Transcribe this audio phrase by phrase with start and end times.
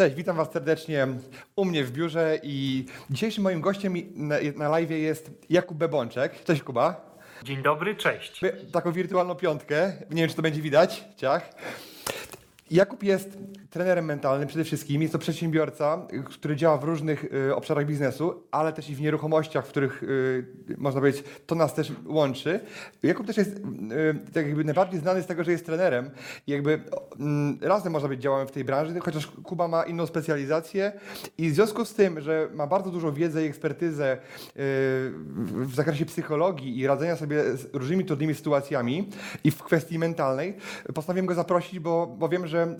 [0.00, 1.06] Cześć, witam Was serdecznie
[1.56, 6.44] u mnie w biurze i dzisiejszym moim gościem na, na live jest Jakub Bebączek.
[6.44, 7.18] Cześć Kuba.
[7.42, 8.40] Dzień dobry, cześć.
[8.72, 11.50] Taką wirtualną piątkę, nie wiem czy to będzie widać, ciach.
[12.70, 13.38] Jakub jest
[13.70, 15.02] trenerem mentalnym przede wszystkim.
[15.02, 19.66] Jest to przedsiębiorca, który działa w różnych y, obszarach biznesu, ale też i w nieruchomościach,
[19.66, 20.44] w których y,
[20.78, 22.60] można powiedzieć, to nas też łączy.
[23.02, 26.10] Jakub też jest y, tak jakby najbardziej znany z tego, że jest trenerem
[26.46, 26.70] i jakby
[27.62, 30.92] y, razem można być działamy w tej branży, chociaż Kuba ma inną specjalizację
[31.38, 34.18] i w związku z tym, że ma bardzo dużą wiedzę i ekspertyzę
[35.52, 39.08] w zakresie psychologii i radzenia sobie z różnymi trudnymi sytuacjami
[39.44, 40.56] i w kwestii mentalnej,
[40.94, 42.76] postanowiłem go zaprosić, bo, bo wiem, że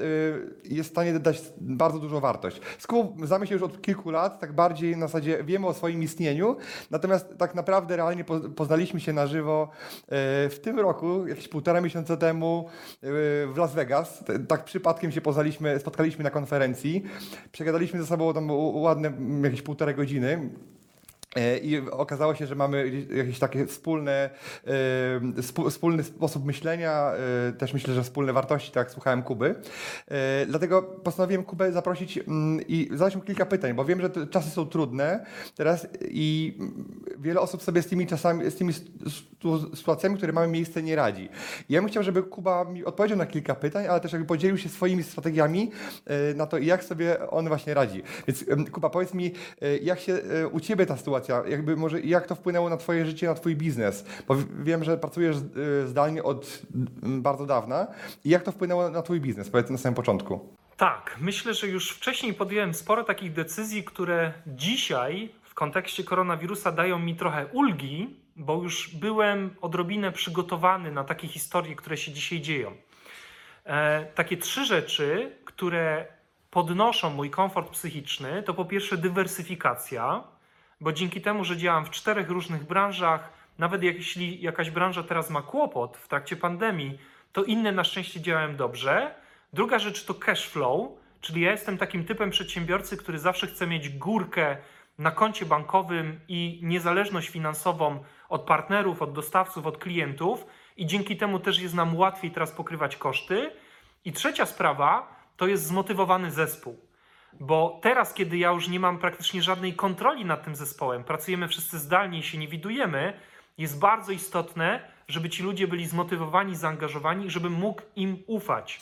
[0.66, 2.60] y, jest w stanie dać bardzo dużą wartość.
[2.88, 6.56] Kubą znamy się już od kilku lat, tak bardziej na zasadzie wiemy o swoim istnieniu,
[6.90, 9.68] natomiast tak naprawdę realnie po, poznaliśmy się na żywo
[10.02, 10.06] y,
[10.48, 13.06] w tym roku, jakieś półtora miesiąca temu y,
[13.46, 14.24] w Las Vegas.
[14.48, 17.04] Tak przypadkiem się poznaliśmy, spotkaliśmy na konferencji,
[17.52, 20.50] przegadaliśmy ze sobą tam ładne jakieś półtorej godziny.
[21.36, 24.30] E, I okazało się, że mamy jakieś takie wspólne,
[25.36, 27.12] e, wspólny sposób myślenia,
[27.48, 29.54] e, też myślę, że wspólne wartości, tak jak słuchałem Kuby.
[30.46, 34.66] Dlatego postanowiłem Kubę zaprosić mm, i zadać mu kilka pytań, bo wiem, że czasy są
[34.66, 36.58] trudne teraz i
[37.18, 38.72] wiele osób sobie z tymi czasami, z tymi
[39.74, 41.28] sytuacjami, które mamy miejsce, nie radzi.
[41.68, 44.68] Ja bym chciał, żeby Kuba mi odpowiedział na kilka pytań, ale też jakby podzielił się
[44.68, 45.70] swoimi strategiami
[46.34, 48.02] na to, jak sobie on właśnie radzi.
[48.28, 49.32] Więc Kuba, powiedz mi,
[49.82, 50.18] jak się
[50.52, 54.04] u Ciebie ta sytuacja, jakby może jak to wpłynęło na Twoje życie, na Twój biznes?
[54.28, 56.62] Bo wiem, że pracujesz e, zdalnie od
[57.02, 57.86] bardzo dawna.
[58.24, 59.50] I jak to wpłynęło na Twój biznes?
[59.50, 60.56] Powiedz na samym początku.
[60.76, 66.98] Tak, myślę, że już wcześniej podjąłem sporo takich decyzji, które dzisiaj w kontekście koronawirusa dają
[66.98, 72.72] mi trochę ulgi, bo już byłem odrobinę przygotowany na takie historie, które się dzisiaj dzieją.
[73.64, 76.06] E, takie trzy rzeczy, które
[76.50, 80.24] podnoszą mój komfort psychiczny, to po pierwsze dywersyfikacja,
[80.80, 85.42] bo dzięki temu, że działam w czterech różnych branżach, nawet jeśli jakaś branża teraz ma
[85.42, 86.98] kłopot w trakcie pandemii,
[87.32, 89.14] to inne na szczęście działają dobrze.
[89.52, 90.90] Druga rzecz to cash flow,
[91.20, 94.56] czyli ja jestem takim typem przedsiębiorcy, który zawsze chce mieć górkę
[94.98, 100.46] na koncie bankowym i niezależność finansową od partnerów, od dostawców, od klientów
[100.76, 103.50] i dzięki temu też jest nam łatwiej teraz pokrywać koszty.
[104.04, 106.89] I trzecia sprawa to jest zmotywowany zespół.
[107.40, 111.78] Bo teraz, kiedy ja już nie mam praktycznie żadnej kontroli nad tym zespołem, pracujemy wszyscy
[111.78, 113.12] zdalnie i się nie widujemy,
[113.58, 118.80] jest bardzo istotne, żeby ci ludzie byli zmotywowani, zaangażowani i żebym mógł im ufać.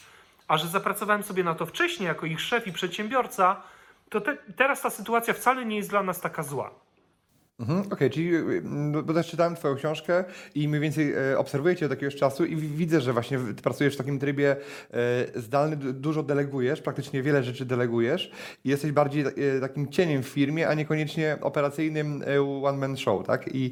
[0.49, 3.63] A że zapracowałem sobie na to wcześniej jako ich szef i przedsiębiorca,
[4.11, 6.71] to te, teraz ta sytuacja wcale nie jest dla nas taka zła.
[7.61, 10.25] Mhm, Okej, czyli y, no, bo też czytałem Twoją książkę
[10.55, 13.63] i mniej więcej e, obserwuję Cię od jakiegoś czasu i wi- widzę, że właśnie Ty
[13.63, 14.57] pracujesz w takim trybie
[15.35, 18.33] e, zdalny, du- dużo delegujesz, praktycznie wiele rzeczy delegujesz
[18.65, 23.55] i jesteś bardziej e, takim cieniem w firmie, a niekoniecznie operacyjnym e, one-man show, tak?
[23.55, 23.71] I,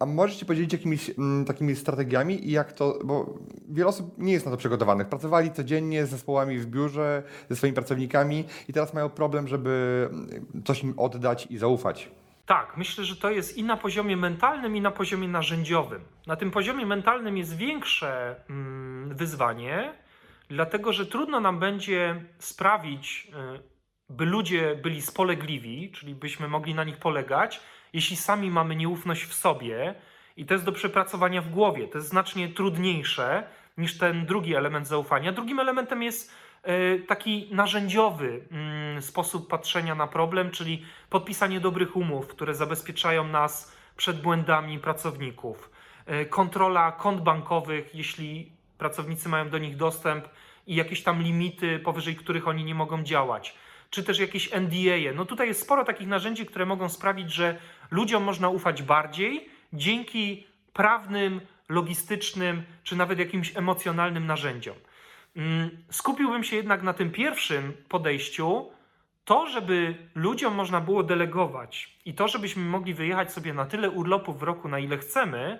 [0.00, 3.38] a możesz Ci podzielić jakimiś mm, takimi strategiami i jak to, bo
[3.68, 5.08] wiele osób nie jest na to przygotowanych.
[5.08, 10.08] Pracowali codziennie z zespołami w biurze, ze swoimi pracownikami i teraz mają problem, żeby
[10.64, 12.10] coś im oddać i zaufać.
[12.46, 16.04] Tak, myślę, że to jest i na poziomie mentalnym, i na poziomie narzędziowym.
[16.26, 19.94] Na tym poziomie mentalnym jest większe mm, wyzwanie,
[20.48, 23.28] dlatego że trudno nam będzie sprawić,
[23.58, 23.62] y,
[24.08, 27.60] by ludzie byli spolegliwi, czyli byśmy mogli na nich polegać,
[27.92, 29.94] jeśli sami mamy nieufność w sobie.
[30.36, 31.88] I to jest do przepracowania w głowie.
[31.88, 33.46] To jest znacznie trudniejsze
[33.78, 35.32] niż ten drugi element zaufania.
[35.32, 36.34] Drugim elementem jest
[37.06, 44.22] taki narzędziowy mm, sposób patrzenia na problem, czyli podpisanie dobrych umów, które zabezpieczają nas przed
[44.22, 45.70] błędami pracowników,
[46.06, 50.28] E, kontrola kont bankowych, jeśli pracownicy mają do nich dostęp
[50.66, 53.54] i jakieś tam limity, powyżej których oni nie mogą działać,
[53.90, 55.12] czy też jakieś NDA.
[55.14, 57.56] No tutaj jest sporo takich narzędzi, które mogą sprawić, że
[57.90, 64.76] ludziom można ufać bardziej dzięki prawnym, logistycznym, czy nawet jakimś emocjonalnym narzędziom.
[65.36, 68.70] Mm, Skupiłbym się jednak na tym pierwszym podejściu,
[69.24, 74.38] to, żeby ludziom można było delegować i to, żebyśmy mogli wyjechać sobie na tyle urlopów
[74.38, 75.58] w roku, na ile chcemy,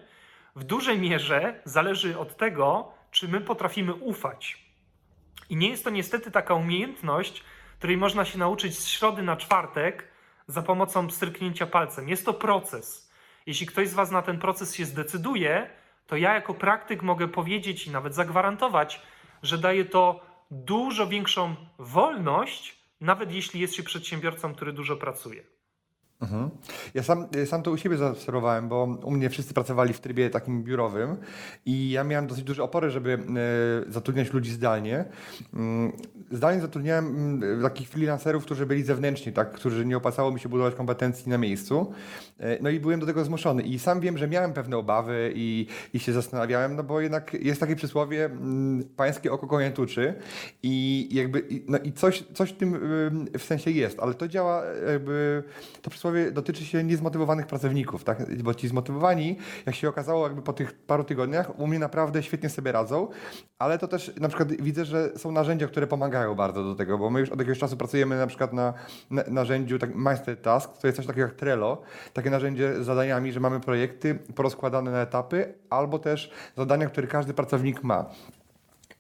[0.57, 4.65] w dużej mierze zależy od tego, czy my potrafimy ufać.
[5.51, 7.45] I nie jest to niestety taka umiejętność,
[7.79, 10.09] której można się nauczyć z środy na czwartek
[10.47, 12.09] za pomocą stryknięcia palcem.
[12.09, 13.11] Jest to proces.
[13.47, 15.71] Jeśli ktoś z Was na ten proces się zdecyduje,
[16.07, 19.03] to ja jako praktyk mogę powiedzieć i nawet zagwarantować,
[19.45, 20.21] że daje to
[20.51, 25.43] dużo większą wolność, nawet jeśli jest się przedsiębiorcą, który dużo pracuje.
[26.25, 26.51] Mhm.
[26.95, 30.63] Ja sam, sam to u siebie zaobserwowałem, bo u mnie wszyscy pracowali w trybie takim
[30.63, 31.17] biurowym
[31.67, 33.19] i ja miałem dosyć duże opory, żeby
[33.89, 35.05] e, zatrudniać ludzi zdalnie.
[35.55, 35.93] Mm,
[36.31, 40.75] Zdalnie zatrudniałem mm, takich freelancerów, którzy byli zewnętrzni, tak, którzy nie opłacało mi się budować
[40.75, 41.93] kompetencji na miejscu.
[42.41, 45.67] E, No i byłem do tego zmuszony i sam wiem, że miałem pewne obawy i,
[45.95, 50.15] i się zastanawiałem, no bo jednak jest takie przysłowie mm, pańskie oko konie tuczy
[50.63, 54.63] i jakby, no i coś, coś w tym ym, w sensie jest, ale to działa
[54.93, 55.43] jakby,
[55.83, 58.43] to przysłowie dotyczy się niezmotywowanych pracowników, tak?
[58.43, 62.49] Bo ci zmotywowani, jak się okazało jakby po tych paru tygodniach, u mnie naprawdę świetnie
[62.49, 63.09] sobie radzą,
[63.59, 67.11] ale to też na przykład widzę, że są narzędzia, które pomagają bardzo do tego, bo
[67.11, 68.75] my już od jakiegoś czasu pracujemy na przykład na,
[69.11, 71.83] na narzędziu tak, Master Task, to jest coś takiego jak Trello,
[72.13, 77.35] takie narzędzie z zadaniami, że mamy projekty porozkładane na etapy, albo też zadania, które każdy
[77.35, 78.11] pracownik ma.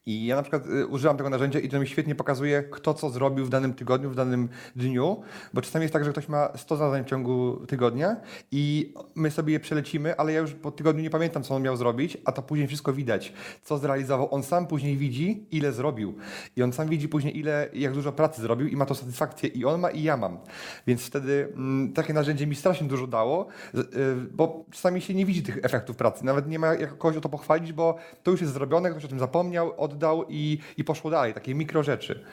[0.07, 3.11] I ja na przykład y, używam tego narzędzia i to mi świetnie pokazuje, kto co
[3.11, 5.23] zrobił w danym tygodniu, w danym dniu,
[5.55, 8.17] bo czasami jest tak, że ktoś ma 100 zadań w ciągu tygodnia
[8.51, 11.77] i my sobie je przelecimy, ale ja już po tygodniu nie pamiętam, co on miał
[11.77, 14.35] zrobić, a to później wszystko widać, co zrealizował.
[14.35, 16.15] On sam później widzi, ile zrobił.
[16.57, 19.65] I on sam widzi później, ile, jak dużo pracy zrobił i ma to satysfakcję i
[19.65, 20.39] on ma i ja mam.
[20.87, 23.85] Więc wtedy mm, takie narzędzie mi strasznie dużo dało, y,
[24.33, 26.25] bo czasami się nie widzi tych efektów pracy.
[26.25, 29.09] Nawet nie ma jak kogoś o to pochwalić, bo to już jest zrobione, ktoś o
[29.09, 31.35] tym zapomniał, oddał i, i poszło dalej.
[31.35, 32.25] Takie mikro rzeczy.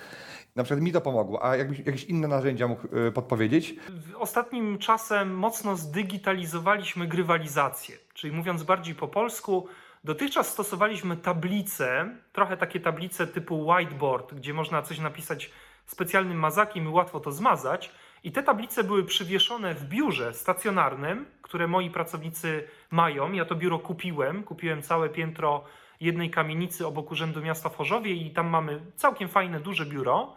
[0.56, 3.75] Na przykład mi to pomogło, a jakbyś jakieś inne narzędzia mógł y, podpowiedzieć?
[4.19, 9.68] Ostatnim czasem mocno zdigitalizowaliśmy grywalizację, czyli mówiąc bardziej po polsku,
[10.04, 15.52] dotychczas stosowaliśmy tablice, trochę takie tablice typu whiteboard, gdzie można coś napisać
[15.86, 17.92] specjalnym mazakiem i łatwo to zmazać.
[18.24, 23.31] I te tablice były przywieszone w biurze stacjonarnym, które moi pracownicy mają.
[23.31, 25.64] Ja to biuro kupiłem, kupiłem całe piętro
[26.01, 30.36] jednej kamienicy obok Urzędu Miasta w Chorzowie i tam mamy całkiem fajne, duże biuro.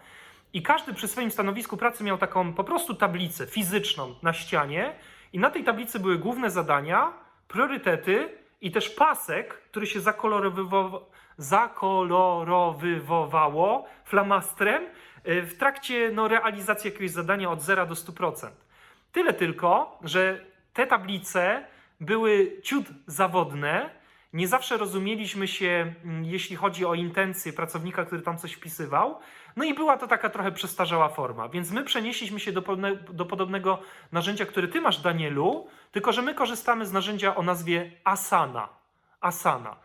[0.52, 4.94] I każdy przy swoim stanowisku pracy miał taką po prostu tablicę fizyczną na ścianie,
[5.34, 7.12] i na tej tablicy były główne zadania,
[7.48, 11.00] priorytety i też pasek, który się zakolorowywo-
[11.36, 14.86] zakolorowywowało flamastrem
[15.28, 18.50] y, w trakcie no, realizacji jakiegoś zadania od 0 do 100%.
[19.12, 21.66] Tyle tylko, że te tablice
[22.00, 23.90] były ciut zawodne.
[24.34, 29.18] Nie zawsze rozumieliśmy się, mm, jeśli chodzi o intencje pracownika, który tam coś wpisywał.
[29.56, 31.48] No i była to taka trochę przestarzała forma.
[31.48, 32.62] Więc my przenieśliśmy się do,
[33.12, 33.78] do podobnego
[34.12, 38.68] narzędzia, które ty masz, Danielu, tylko że my korzystamy z narzędzia o nazwie Asana.
[39.20, 39.76] Asana.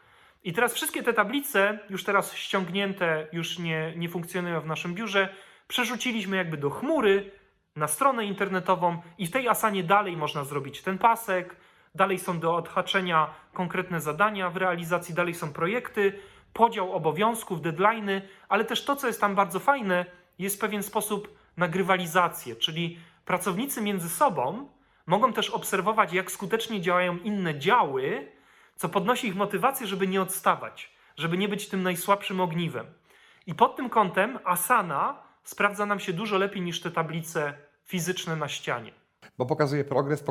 [0.44, 5.30] I teraz wszystkie te tablice, już teraz ściągnięte, już nie, nie funkcjonują w naszym biurze,
[5.68, 7.32] przerzuciliśmy jakby do chmury,
[7.76, 11.56] na stronę internetową i w tej Asanie dalej można zrobić ten pasek,
[11.96, 16.20] dalej są do odhaczenia konkretne zadania w realizacji, dalej są projekty,
[16.54, 20.06] podział obowiązków, deadlines, ale też to, co jest tam bardzo fajne,
[20.40, 24.70] jest pewien sposób na grywalizację, czyli pracownicy między sobą
[25.06, 28.32] mogą też obserwować, jak skutecznie działają inne działy,
[28.76, 32.86] co podnosi ich motywację, żeby nie odstawać, żeby nie być tym najsłabszym ogniwem.
[33.48, 37.54] I pod tym kątem Asana sprawdza nam się dużo lepiej niż te tablice
[37.86, 38.99] fizyczne na ścianie.
[39.40, 40.24] Bo pokazuje progres,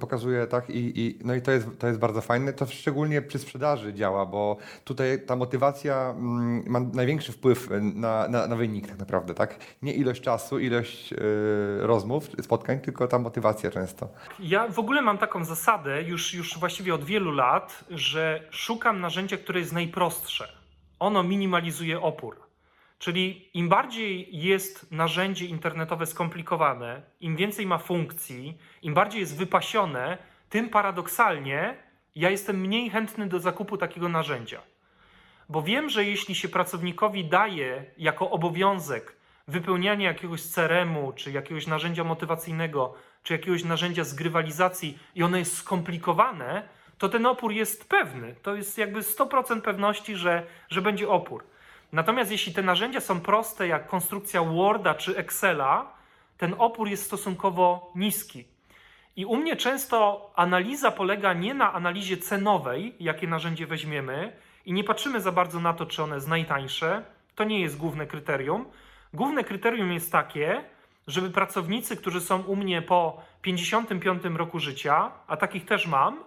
[0.00, 2.52] pokazuje tak i, i no i to jest, to jest bardzo fajne.
[2.52, 8.46] To szczególnie przy sprzedaży działa, bo tutaj ta motywacja mm, ma największy wpływ na, na,
[8.46, 9.58] na wynik tak naprawdę, tak?
[9.82, 11.16] Nie ilość czasu, ilość y,
[11.80, 14.08] rozmów, spotkań, tylko ta motywacja często.
[14.40, 19.36] Ja w ogóle mam taką zasadę już, już właściwie od wielu lat, że szukam narzędzia,
[19.36, 20.48] które jest najprostsze.
[20.98, 22.43] Ono minimalizuje opór.
[23.04, 30.18] Czyli im bardziej jest narzędzie internetowe skomplikowane, im więcej ma funkcji, im bardziej jest wypasione,
[30.48, 31.76] tym paradoksalnie
[32.14, 34.60] ja jestem mniej chętny do zakupu takiego narzędzia.
[35.48, 39.16] Bo wiem, że jeśli się pracownikowi daje jako obowiązek
[39.48, 46.68] wypełnianie jakiegoś CRM-u, czy jakiegoś narzędzia motywacyjnego, czy jakiegoś narzędzia zgrywalizacji i ono jest skomplikowane,
[46.98, 48.34] to ten opór jest pewny.
[48.42, 51.44] To jest jakby 100% pewności, że, że będzie opór.
[51.92, 55.92] Natomiast jeśli te narzędzia są proste, jak konstrukcja Worda czy Excela,
[56.38, 58.44] ten opór jest stosunkowo niski.
[59.16, 64.32] I u mnie często analiza polega nie na analizie cenowej, jakie narzędzie weźmiemy,
[64.66, 67.04] i nie patrzymy za bardzo na to, czy one jest najtańsze.
[67.34, 68.64] To nie jest główne kryterium.
[69.14, 70.64] Główne kryterium jest takie,
[71.06, 76.24] żeby pracownicy, którzy są u mnie po 55 roku życia, a takich też mam,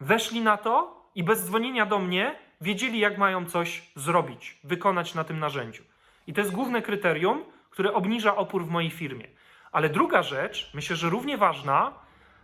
[0.00, 5.24] weszli na to i bez dzwonienia do mnie wiedzieli, jak mają coś zrobić, wykonać na
[5.24, 5.82] tym narzędziu.
[6.26, 9.28] I to jest główne kryterium, które obniża opór w mojej firmie.
[9.72, 11.92] Ale druga rzecz, myślę, że równie ważna,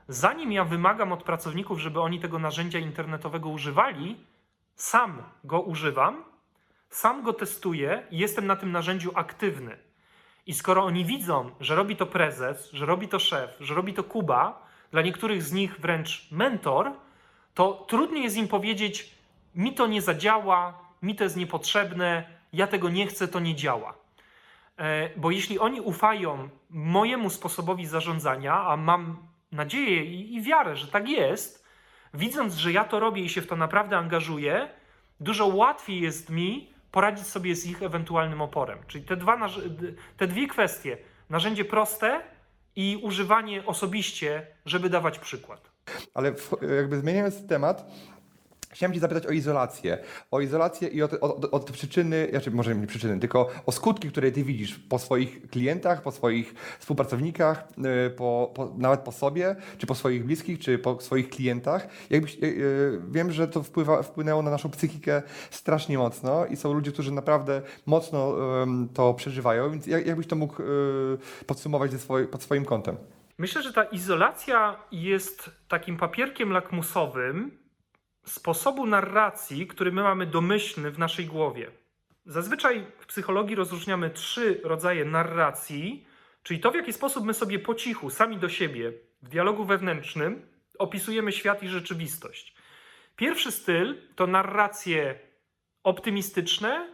[0.08, 4.16] zanim ja wymagam od pracowników, żeby oni tego narzędzia internetowego używali,
[4.74, 6.24] sam go używam,
[6.88, 9.78] sam go testuję i jestem na tym narzędziu aktywny.
[10.46, 14.04] I skoro oni widzą, że robi to prezes, że robi to szef, że robi to
[14.04, 16.92] Kuba, dla niektórych z nich wręcz mentor,
[17.54, 19.14] to trudniej jest im powiedzieć:
[19.54, 23.94] mi to nie zadziała, mi to jest niepotrzebne, ja tego nie chcę, to nie działa.
[24.78, 29.16] E, Bo jeśli oni ufają mojemu sposobowi zarządzania, a mam
[29.52, 31.64] nadzieję i, wiarę, że tak jest,
[32.14, 34.68] widząc, że ja to robię i się w to naprawdę angażuję,
[35.20, 38.78] dużo łatwiej jest mi poradzić sobie z ich ewentualnym oporem.
[38.86, 39.48] Czyli te, dwa,
[40.16, 40.98] te dwie kwestie,
[41.30, 42.20] narzędzie proste
[42.76, 45.70] i używanie osobiście, żeby dawać przykład.
[46.14, 46.34] Ale
[46.76, 47.86] jakby zmieniając temat,
[48.72, 49.98] chciałem Cię zapytać o izolację.
[50.30, 54.44] O izolację i o te, przyczyny, znaczy może nie przyczyny, tylko o skutki, które Ty
[54.44, 59.94] widzisz po swoich klientach, po swoich współpracownikach, yy, po, po, nawet po sobie, czy po
[59.94, 61.88] swoich bliskich, czy po swoich klientach.
[62.10, 66.72] Jakbyś, yy, yy, wiem, że to wpływa, wpłynęło na naszą psychikę strasznie mocno i są
[66.72, 72.26] ludzie, którzy naprawdę mocno ym, to przeżywają, więc jak, jakbyś to mógł yy, podsumować swoj,
[72.26, 72.96] pod swoim kątem?
[73.38, 77.61] Myślę, że ta izolacja jest takim papierkiem lakmusowym
[78.24, 81.70] sposobu narracji, który my mamy domyślny w naszej głowie.
[82.26, 86.06] Zazwyczaj w psychologii rozróżniamy trzy rodzaje narracji,
[86.42, 90.46] czyli to, w jaki sposób my sobie po cichu, sami do siebie, w dialogu wewnętrznym
[90.78, 92.54] opisujemy świat i rzeczywistość.
[93.16, 95.18] Pierwszy styl to narracje
[95.82, 96.88] optymistyczne,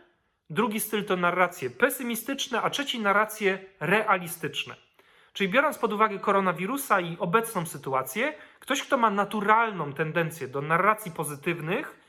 [0.50, 4.74] drugi styl to narracje pesymistyczne, a trzeci narracje realistyczne.
[5.32, 11.12] Czyli biorąc pod uwagę koronawirusa i obecną sytuację, ktoś, kto ma naturalną tendencję do narracji
[11.12, 12.00] pozytywnych,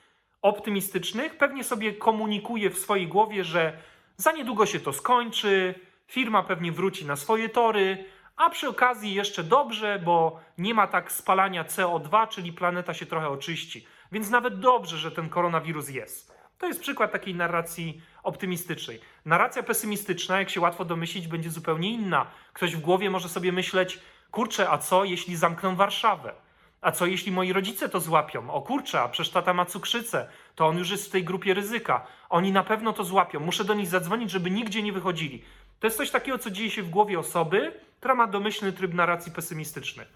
[0.41, 3.77] optymistycznych, pewnie sobie komunikuje w swojej głowie, że
[4.17, 5.75] za niedługo się to skończy,
[6.07, 11.11] firma pewnie wróci na swoje tory, a przy okazji jeszcze dobrze, bo nie ma tak
[11.11, 13.85] spalania CO2, czyli planeta się trochę oczyści.
[14.11, 16.39] Więc nawet dobrze, że ten koronawirus jest.
[16.57, 18.99] To jest przykład takiej narracji optymistycznej.
[19.25, 22.25] Narracja pesymistyczna, jak się łatwo domyślić, będzie zupełnie inna.
[22.53, 23.99] Ktoś w głowie może sobie myśleć,
[24.31, 26.33] kurczę, a co jeśli zamkną Warszawę?
[26.81, 28.51] A co jeśli moi rodzice to złapią?
[28.51, 32.05] O kurczę, a przecież tata ma cukrzycę, to on już jest w tej grupie ryzyka.
[32.29, 33.39] Oni na pewno to złapią.
[33.39, 35.43] Muszę do nich zadzwonić, żeby nigdzie nie wychodzili.
[35.79, 39.31] To jest coś takiego, co dzieje się w głowie osoby, która ma domyślny tryb narracji
[39.31, 40.07] pesymistycznej.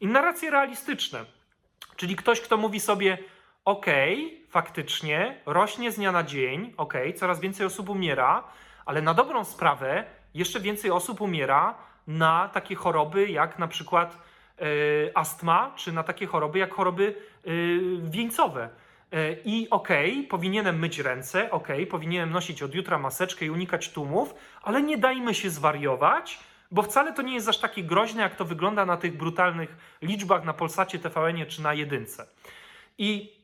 [0.00, 1.24] I narracje realistyczne,
[1.96, 3.18] czyli ktoś, kto mówi sobie,
[3.64, 8.44] okej, faktycznie rośnie z dnia na dzień, okej, coraz więcej osób umiera,
[8.86, 11.74] ale na dobrą sprawę jeszcze więcej osób umiera
[12.08, 14.18] na takie choroby jak na przykład
[14.58, 14.64] e,
[15.14, 17.50] astma, czy na takie choroby jak choroby e,
[18.10, 18.68] wieńcowe.
[19.12, 24.34] E, I okej, powinienem myć ręce, okej, powinienem nosić od jutra maseczkę i unikać tłumów,
[24.62, 26.38] ale nie dajmy się zwariować,
[26.70, 30.44] bo wcale to nie jest aż takie groźne, jak to wygląda na tych brutalnych liczbach
[30.44, 32.26] na Polsacie, TVN czy na jedynce.
[32.98, 33.36] I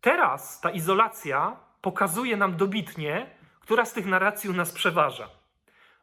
[0.00, 3.26] teraz ta izolacja pokazuje nam dobitnie,
[3.60, 5.28] która z tych narracji u nas przeważa.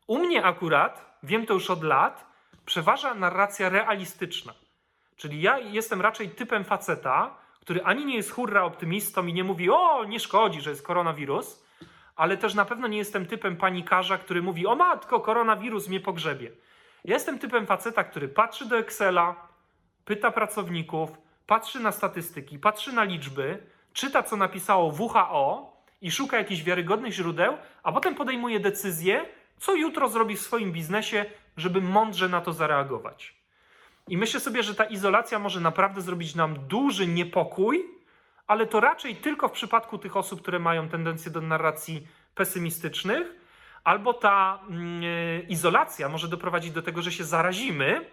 [0.08, 2.26] U mnie akurat, wiem to już od lat,
[2.66, 4.54] przeważa narracja realistyczna.
[5.16, 9.70] Czyli ja jestem raczej typem faceta, który ani nie jest hurra optymistą i nie mówi,
[9.70, 11.64] o, nie szkodzi, że jest koronawirus,
[12.16, 16.52] ale też na pewno nie jestem typem panikarza, który mówi, o matko, koronawirus mnie pogrzebie.
[17.06, 19.48] Ja jestem typem faceta, który patrzy do Excela,
[20.06, 21.10] pyta pracowników,
[21.48, 23.64] patrzy na statystyki, patrzy na liczby,
[23.94, 29.26] czyta, co napisało WHO i szuka jakichś wiarygodnych źródeł, a potem podejmuje decyzję,
[29.64, 31.26] co jutro zrobi w swoim biznesie,
[31.58, 33.36] żeby mądrze na to zareagować.
[34.08, 37.86] I myślę sobie, że ta izolacja może naprawdę zrobić nam duży niepokój,
[38.48, 43.28] ale to raczej tylko w przypadku tych osób, które mają tendencję do narracji pesymistycznych,
[43.84, 48.06] albo ta e, izolacja może doprowadzić do tego, że się zarazimy,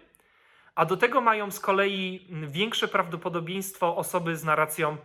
[0.75, 4.97] a do tego mają z kolei mm, większe prawdopodobieństwo osoby z narracją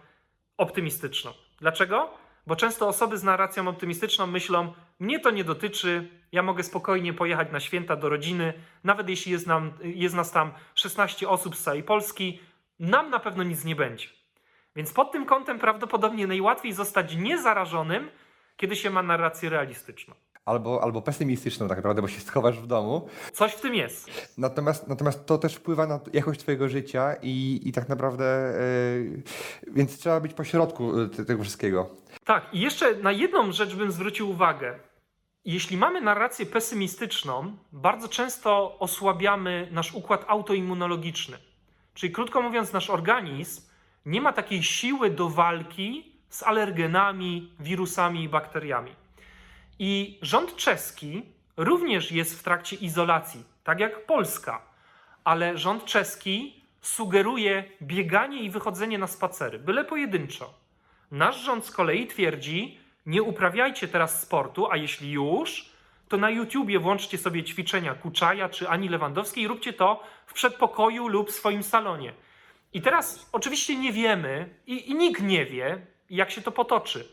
[0.56, 1.32] optymistyczną.
[1.60, 2.10] Dlaczego?
[2.46, 7.52] Bo często osoby z narracją optymistyczną myślą, mnie to nie dotyczy, ja mogę spokojnie pojechać
[7.52, 8.52] na święta do rodziny,
[8.84, 12.40] nawet jeśli jest, nam, jest nas tam 16 osób z całej Polski,
[12.78, 14.08] nam na pewno nic nie będzie.
[14.76, 18.10] Więc pod tym kątem prawdopodobnie najłatwiej zostać niezarażonym,
[18.56, 20.14] kiedy się ma narrację realistyczną.
[20.46, 23.08] Albo, albo pesymistyczną tak naprawdę, bo się schowasz w domu.
[23.32, 24.10] Coś w tym jest.
[24.38, 28.54] Natomiast, natomiast to też wpływa na jakość Twojego życia i, i tak naprawdę,
[29.00, 29.22] yy,
[29.72, 31.90] więc trzeba być pośrodku te- tego wszystkiego.
[32.24, 34.78] Tak, i jeszcze na jedną rzecz bym zwrócił uwagę.
[35.44, 41.36] Jeśli mamy narrację pesymistyczną, bardzo często osłabiamy nasz układ autoimmunologiczny.
[41.94, 43.62] Czyli krótko mówiąc, nasz organizm
[44.06, 48.92] nie ma takiej siły do walki z alergenami, wirusami i bakteriami.
[49.78, 51.22] I rząd czeski
[51.56, 54.62] również jest w trakcie izolacji, tak jak Polska,
[55.24, 60.54] ale rząd czeski sugeruje bieganie i wychodzenie na spacery, byle pojedynczo.
[61.10, 65.70] Nasz rząd z kolei twierdzi, nie uprawiajcie teraz sportu, a jeśli już,
[66.08, 71.08] to na YouTubie włączcie sobie ćwiczenia Kuczaja czy Ani Lewandowskiej i róbcie to w przedpokoju
[71.08, 72.12] lub swoim salonie.
[72.72, 77.08] I teraz oczywiście nie wiemy i, i nikt nie wie, jak się to potoczy,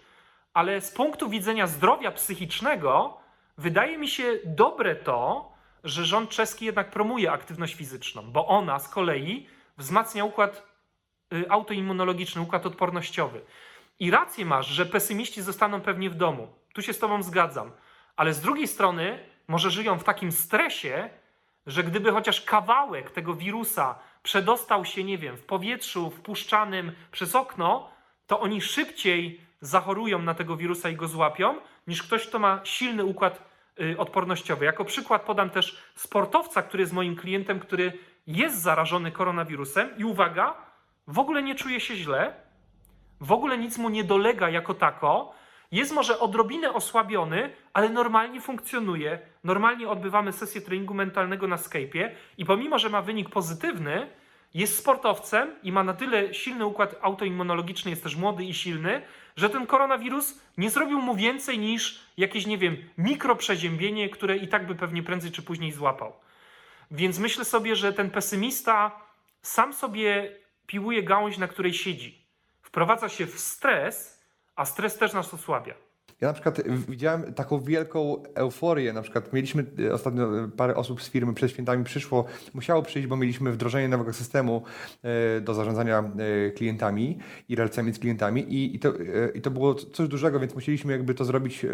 [0.54, 3.18] ale z punktu widzenia zdrowia psychicznego
[3.58, 5.52] wydaje mi się dobre to,
[5.84, 10.68] że rząd czeski jednak promuje aktywność fizyczną, bo ona z kolei wzmacnia układ
[11.34, 13.42] y, autoimmunologiczny, układ odpornościowy.
[14.00, 16.48] I rację masz, że pesymiści zostaną pewnie w domu.
[16.74, 17.72] Tu się z Tobą zgadzam.
[18.16, 21.10] Ale z drugiej strony, może żyją w takim stresie,
[21.68, 27.90] że gdyby chociaż kawałek tego wirusa przedostał się, nie wiem, w powietrzu wpuszczanym przez okno,
[28.28, 31.56] to oni szybciej zachorują na tego wirusa i go złapią,
[31.88, 33.44] niż ktoś, kto ma silny układ
[33.80, 34.66] y, odpornościowy.
[34.66, 37.94] Jako przykład podam też sportowca, który jest moim klientem, który
[38.28, 40.54] jest zarażony koronawirusem i uwaga,
[41.08, 42.34] w ogóle nie czuje się źle,
[43.22, 45.34] w ogóle nic mu nie dolega jako tako.
[45.72, 49.20] Jest może odrobinę osłabiony, ale normalnie funkcjonuje.
[49.44, 54.08] Normalnie odbywamy sesję treningu mentalnego na Skype'ie i pomimo, że ma wynik pozytywny,
[54.54, 59.02] jest sportowcem i ma na tyle silny układ autoimmunologiczny, jest też młody i silny,
[59.36, 64.68] że ten koronawirus nie zrobił mu więcej niż jakieś, nie wiem, mikroprzeziębienie, które i tak
[64.68, 66.14] by pewnie prędzej czy później złapał.
[66.92, 69.00] Więc myślę sobie, że ten pesymista
[69.42, 70.36] sam sobie
[70.68, 72.26] piłuje gałąź, na której siedzi.
[72.62, 74.24] Wprowadza się w stres,
[74.56, 75.74] a stres też nas osłabia.
[76.24, 78.94] Ja na przykład widziałem taką wielką euforię.
[78.94, 83.08] Na przykład mieliśmy e, ostatnio e, parę osób z firmy przed świętami przyszło, musiało przyjść,
[83.08, 84.64] bo mieliśmy wdrożenie nowego systemu
[85.04, 86.12] e, do zarządzania
[86.56, 87.18] klientami
[87.50, 88.94] i relacjami z klientami i, to,
[89.36, 91.66] i to było coś dużego, więc musieliśmy jakby to zrobić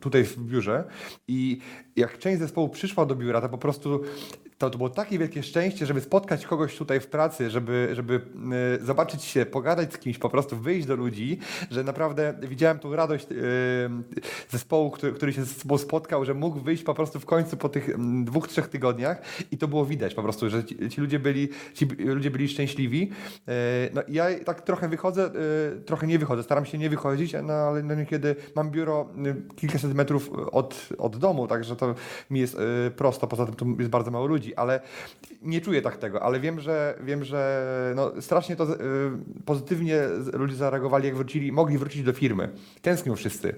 [0.00, 0.84] tutaj w biurze.
[1.28, 1.58] I
[1.96, 4.00] jak część zespołu przyszła do biura, to po prostu
[4.64, 8.20] to, to było takie wielkie szczęście, żeby spotkać kogoś tutaj w pracy, żeby, żeby
[8.80, 11.38] e, zobaczyć się, pogadać z kimś, po prostu wyjść do ludzi,
[11.70, 13.34] że naprawdę widziałem tą radość e,
[14.50, 17.68] zespołu, który, który się z sobą spotkał, że mógł wyjść po prostu w końcu po
[17.68, 21.48] tych dwóch, trzech tygodniach i to było widać po prostu, że ci, ci ludzie byli,
[21.74, 23.10] ci ludzie byli szczęśliwi.
[23.48, 23.54] E,
[23.94, 25.30] No ja tak trochę wychodzę,
[25.86, 29.08] trochę nie wychodzę, staram się nie wychodzić, no ale no niekiedy mam biuro
[29.56, 31.94] kilkaset metrów od, od domu, także to
[32.30, 32.56] mi jest
[32.96, 34.80] prosto, poza tym tu jest bardzo mało ludzi, ale
[35.42, 37.64] nie czuję tak tego, ale wiem, że wiem, że
[37.96, 38.76] no, strasznie to e,
[39.46, 40.00] pozytywnie
[40.32, 42.50] ludzie zareagowali, jak wrócili, mogli wrócić do firmy.
[42.82, 43.56] Tęsknią wszyscy.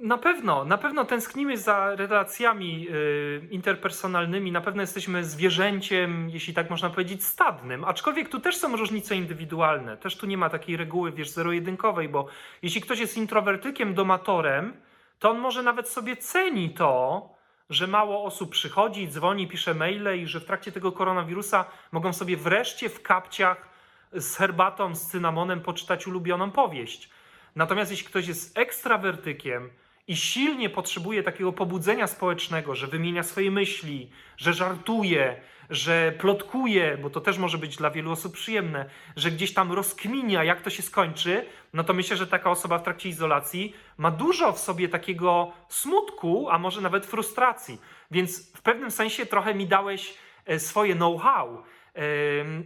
[0.00, 6.70] Na pewno, na pewno tęsknimy za relacjami y, interpersonalnymi, na pewno jesteśmy zwierzęciem, jeśli tak
[6.70, 11.12] można powiedzieć, stadnym, aczkolwiek tu też są różnice indywidualne, też tu nie ma takiej reguły,
[11.12, 12.26] wiesz, zero-jedynkowej, bo
[12.62, 14.72] jeśli ktoś jest introwertykiem, domatorem,
[15.18, 17.35] to on może nawet sobie ceni to,
[17.70, 22.36] że mało osób przychodzi, dzwoni, pisze maile i że w trakcie tego koronawirusa mogą sobie
[22.36, 23.68] wreszcie w kapciach
[24.12, 27.10] z herbatą, z cynamonem poczytać ulubioną powieść.
[27.56, 29.70] Natomiast jeśli ktoś jest ekstrawertykiem
[30.08, 37.10] i silnie potrzebuje takiego pobudzenia społecznego, że wymienia swoje myśli, że żartuje, że plotkuje, bo
[37.10, 40.82] to też może być dla wielu osób przyjemne, że gdzieś tam rozkminia, jak to się
[40.82, 45.52] skończy, no to myślę, że taka osoba w trakcie izolacji ma dużo w sobie takiego
[45.68, 47.80] smutku, a może nawet frustracji.
[48.10, 50.14] Więc w pewnym sensie trochę mi dałeś
[50.46, 51.62] e, swoje know-how.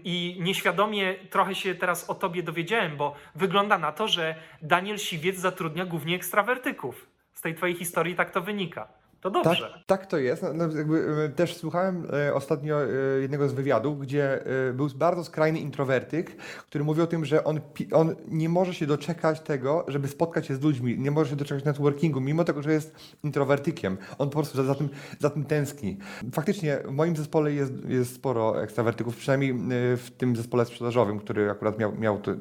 [0.04, 5.36] I nieświadomie trochę się teraz o tobie dowiedziałem, bo wygląda na to, że Daniel Siwiec
[5.36, 7.06] zatrudnia głównie ekstrawertyków.
[7.32, 8.88] Z tej twojej historii tak to wynika.
[9.20, 9.82] To Tak, dobrze.
[9.86, 10.42] tak to jest.
[10.42, 12.88] No, no, jakby, e, też słuchałem e, ostatnio e,
[13.20, 17.60] jednego z wywiadów, gdzie był bardzo skrajny introwertyk, który mówił o tym, że on,
[17.92, 21.64] on nie może się doczekać tego, żeby spotkać się z ludźmi, nie może się doczekać
[21.64, 23.98] networkingu, mimo tego, że jest introwertykiem.
[24.18, 25.98] On po prostu za, za, tym, za tym tęskni.
[26.32, 29.54] Faktycznie w moim zespole jest, jest sporo ekstrawertyków, przynajmniej
[29.96, 32.32] w tym zespole sprzedażowym, który akurat miał, miał to,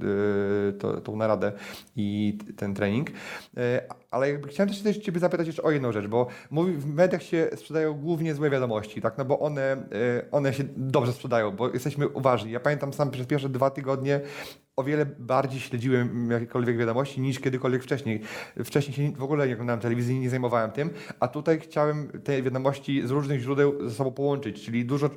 [0.79, 1.51] to, tą naradę
[1.95, 3.09] i ten trening.
[4.11, 7.23] Ale jakby chciałem też się Ciebie zapytać jeszcze o jedną rzecz, bo mówi, w mediach
[7.23, 9.17] się sprzedają głównie złe wiadomości, tak?
[9.17, 12.51] No bo one, e, one się dobrze sprzedają, bo jesteśmy uważni.
[12.51, 14.21] Ja pamiętam sam przez pierwsze dwa tygodnie
[14.75, 18.21] o wiele bardziej śledziłem jakiekolwiek wiadomości niż kiedykolwiek wcześniej.
[18.65, 23.07] Wcześniej się w ogóle nie oglądałem telewizji, nie zajmowałem tym, a tutaj chciałem te wiadomości
[23.07, 25.09] z różnych źródeł ze sobą połączyć, czyli dużo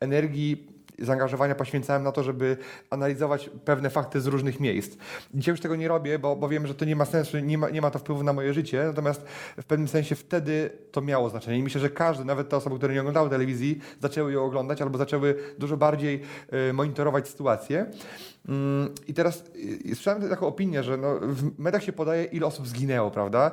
[0.00, 2.56] energii zaangażowania poświęcałem na to, żeby
[2.90, 4.96] analizować pewne fakty z różnych miejsc.
[5.34, 7.70] Dzisiaj już tego nie robię, bo, bo wiem, że to nie ma sensu, nie ma,
[7.70, 9.24] nie ma to wpływu na moje życie, natomiast
[9.60, 11.58] w pewnym sensie wtedy to miało znaczenie.
[11.58, 14.98] I myślę, że każdy, nawet te osoby, które nie oglądały telewizji, zaczęły ją oglądać albo
[14.98, 16.22] zaczęły dużo bardziej
[16.68, 17.86] y, monitorować sytuację.
[18.48, 22.68] Mm, I teraz y, słyszałem taką opinię, że no, w mediach się podaje, ile osób
[22.68, 23.50] zginęło, prawda?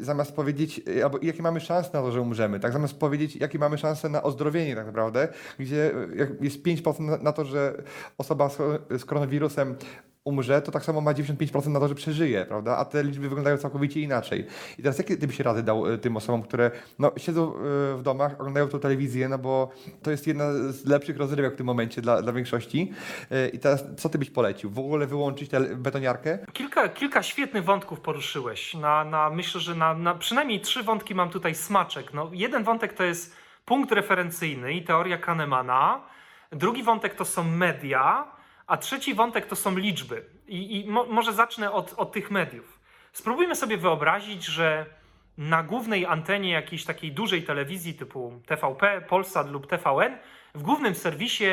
[0.00, 2.72] Y, Zamiast powiedzieć, y, albo jakie mamy szanse na to, że umrzemy, tak?
[2.72, 7.44] Zamiast powiedzieć, jakie mamy szanse na ozdrowienie tak naprawdę, gdzie y, jest 5% na- to,
[7.44, 7.82] że
[8.18, 8.50] osoba
[8.98, 9.76] z koronawirusem
[10.24, 12.76] umrze, to tak samo ma 95% na to, że przeżyje, prawda?
[12.76, 14.46] A te liczby wyglądają całkowicie inaczej.
[14.78, 17.58] I teraz jakie ty byś rady dał y, tym osobom, które no, siedzą y,
[17.96, 19.70] w domach, oglądają tą telewizję, no bo
[20.02, 22.92] to jest jedna z lepszych rozrywek w tym momencie dla, dla większości.
[23.32, 24.70] Y, I teraz co ty byś polecił?
[24.70, 26.38] W ogóle wyłączyć tę betoniarkę?
[26.52, 28.74] Kilka, kilka świetnych wątków poruszyłeś.
[28.74, 32.14] Na, na, myślę, że na, na przynajmniej trzy wątki mam tutaj smaczek.
[32.14, 36.00] No, jeden wątek to jest punkt referencyjny i teoria Kahnemana.
[36.52, 38.26] Drugi wątek to są media,
[38.66, 40.24] a trzeci wątek to są liczby.
[40.46, 42.80] I, i mo, może zacznę od, od tych mediów.
[43.12, 44.86] Spróbujmy sobie wyobrazić, że
[45.38, 50.18] na głównej antenie jakiejś takiej dużej telewizji typu TVP, Polsat lub TVN
[50.54, 51.44] w głównym serwisie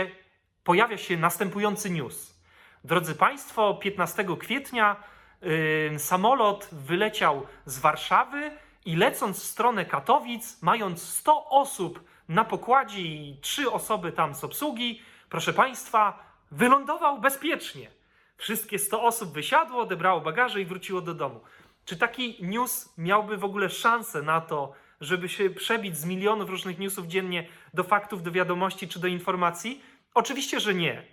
[0.64, 2.40] pojawia się następujący news.
[2.84, 4.96] Drodzy Państwo, 15 kwietnia
[5.42, 8.52] yy, samolot wyleciał z Warszawy
[8.86, 14.44] i lecąc w stronę Katowic, mając 100 osób na pokładzie i 3 osoby tam z
[14.44, 17.92] obsługi, proszę Państwa, wylądował bezpiecznie.
[18.38, 21.42] Wszystkie 100 osób wysiadło, odebrało bagaże i wróciło do domu.
[21.86, 26.80] Czy taki news miałby w ogóle szansę na to, żeby się przebić z milionów różnych
[26.80, 29.82] newsów dziennie do faktów, do wiadomości czy do informacji?
[30.14, 31.06] Oczywiście, że nie.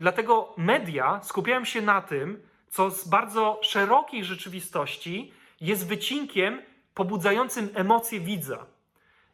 [0.00, 6.62] Dlatego media skupiają się na tym, co z bardzo szerokiej rzeczywistości jest wycinkiem
[6.94, 8.66] pobudzającym emocje widza.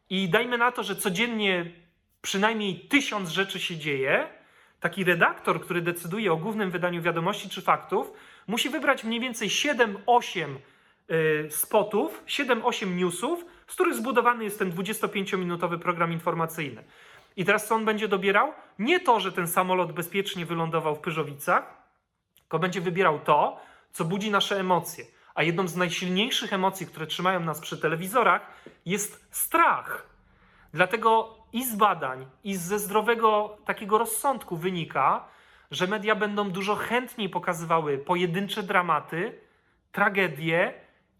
[0.09, 1.71] I dajmy na to, że codziennie
[2.21, 4.27] przynajmniej tysiąc rzeczy się dzieje.
[4.83, 8.13] Taki redaktor, który decyduje o głównym wydaniu wiadomości czy faktów,
[8.47, 10.55] musi wybrać mniej więcej 7-8
[11.11, 16.83] y, spotów, 7-8 newsów, z których zbudowany jest ten 25-minutowy program informacyjny.
[17.35, 18.53] I teraz co on będzie dobierał?
[18.79, 21.77] Nie to, że ten samolot bezpiecznie wylądował w Pyrzowicach,
[22.39, 23.59] tylko będzie wybierał to,
[23.91, 25.05] co budzi nasze emocje.
[25.35, 28.41] A jedną z najsilniejszych emocji, które trzymają nas przy telewizorach,
[28.85, 30.07] jest strach.
[30.73, 35.25] Dlatego i z badań, i ze zdrowego takiego rozsądku wynika,
[35.71, 39.39] że media będą dużo chętniej pokazywały pojedyncze dramaty,
[39.91, 40.73] tragedie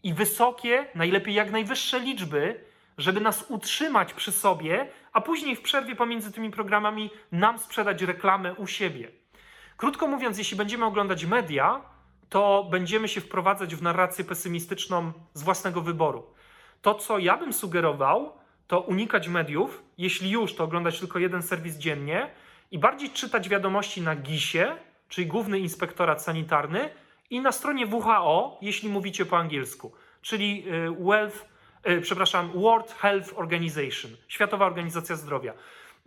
[0.03, 2.65] i wysokie, najlepiej jak najwyższe liczby,
[2.97, 8.53] żeby nas utrzymać przy sobie, a później w przerwie pomiędzy tymi programami nam sprzedać reklamę
[8.53, 9.11] u siebie.
[9.77, 11.81] Krótko mówiąc, jeśli będziemy oglądać media,
[12.29, 16.25] to będziemy się wprowadzać w narrację pesymistyczną z własnego wyboru.
[16.81, 21.78] To, co ja bym sugerował, to unikać mediów, jeśli już, to oglądać tylko jeden serwis
[21.78, 22.30] dziennie
[22.71, 24.76] i bardziej czytać wiadomości na GIS-ie,
[25.10, 26.89] czyli Główny Inspektorat Sanitarny,
[27.30, 31.45] i na stronie WHO, jeśli mówicie po angielsku, czyli y, Wealth,
[31.88, 35.54] y, przepraszam, World Health Organization, Światowa Organizacja Zdrowia.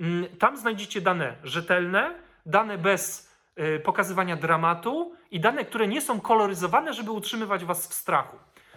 [0.01, 2.15] Mm, Tam znajdziecie dane rzetelne,
[2.47, 7.95] dane bez y, pokazywania dramatu i dane, które nie są koloryzowane, żeby utrzymywać was w
[7.95, 8.37] strachu.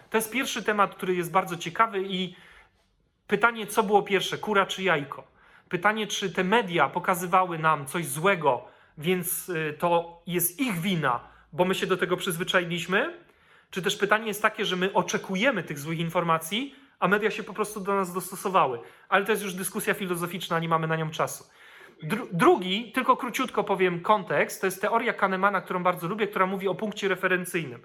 [0.10, 2.36] To jest pierwszy temat, który jest bardzo ciekawy i
[3.30, 5.24] pytanie, co było pierwsze, kura czy jajko?
[5.70, 8.65] Pytanie, czy te media pokazywały nam coś złego,
[8.98, 11.20] więc y, to jest ich wina,
[11.54, 13.18] bo my się do tego przyzwyczailiśmy?
[13.72, 17.54] Czy też pytanie jest takie, że my oczekujemy tych złych informacji, a media się po
[17.54, 18.80] prostu do nas dostosowały?
[19.10, 21.44] Ale to jest już dyskusja filozoficzna, nie mamy na nią czasu.
[22.04, 26.68] Dru- drugi, tylko króciutko powiem kontekst, to jest teoria Kahnemana, którą bardzo lubię, która mówi
[26.68, 27.82] o punkcie referencyjnym.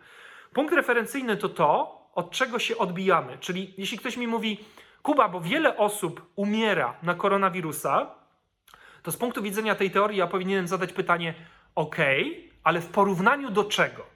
[0.52, 3.38] Punkt referencyjny to to, od czego się odbijamy.
[3.38, 4.58] Czyli jeśli ktoś mi mówi,
[5.04, 8.06] Kuba, bo wiele osób umiera na koronawirusa,
[9.02, 11.34] to z punktu widzenia tej teorii ja powinienem zadać pytanie,
[11.74, 11.96] ok,
[12.62, 14.06] ale w porównaniu do czego?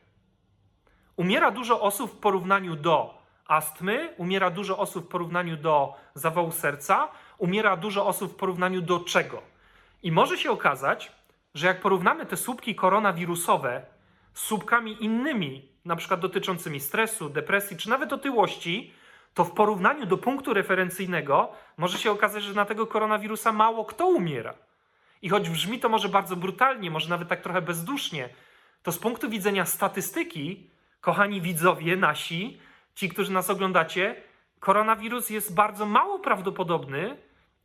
[1.17, 7.09] Umiera dużo osób w porównaniu do astmy, umiera dużo osób w porównaniu do zawału serca,
[7.39, 9.43] umiera dużo osób w porównaniu do czego?
[10.03, 11.13] I może się okazać,
[11.55, 13.83] że jak porównamy te słupki koronawirusowe
[14.35, 18.98] z słupkami innymi, na przykład dotyczącymi stresu, depresji czy nawet otyłości,
[19.39, 24.07] to w porównaniu do punktu referencyjnego może się okazać, że na tego koronawirusa mało kto
[24.07, 24.55] umiera.
[25.23, 28.29] I choć brzmi to może bardzo brutalnie, może nawet tak trochę bezdusznie,
[28.83, 30.71] to z punktu widzenia statystyki,
[31.01, 32.61] kochani widzowie nasi,
[32.95, 34.17] ci, którzy nas oglądacie,
[34.61, 37.17] koronawirus jest bardzo mało prawdopodobny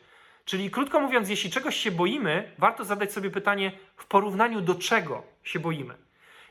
[0.44, 5.22] Czyli krótko mówiąc, jeśli czegoś się boimy, warto zadać sobie pytanie, w porównaniu do czego
[5.42, 5.94] się boimy.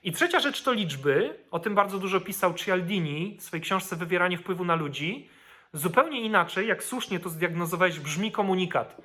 [0.03, 1.39] I trzecia rzecz to liczby.
[1.51, 5.29] O tym bardzo dużo pisał Cialdini w swojej książce Wywieranie wpływu na ludzi.
[5.73, 8.97] Zupełnie inaczej, jak słusznie to zdiagnozowałeś, brzmi komunikat.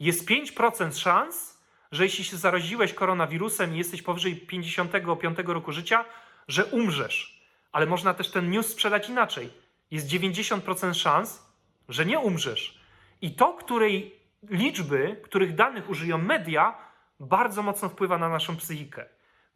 [0.00, 6.04] Jest 5% szans, że jeśli się zaraziłeś koronawirusem i jesteś powyżej 55 roku życia,
[6.48, 7.35] że umrzesz.
[7.76, 9.52] Ale można też ten news sprzedać inaczej.
[9.90, 11.46] Jest 90% szans,
[11.88, 12.80] że nie umrzesz.
[13.20, 16.78] I to, której liczby, których danych użyją media,
[17.20, 19.04] bardzo mocno wpływa na naszą psychikę.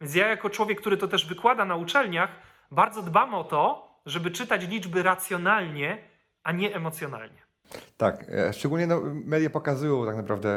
[0.01, 2.29] Więc ja, jako człowiek, który to też wykłada na uczelniach,
[2.71, 5.97] bardzo dbam o to, żeby czytać liczby racjonalnie,
[6.43, 7.40] a nie emocjonalnie.
[7.97, 10.49] Tak, e, szczególnie no, media pokazują tak naprawdę,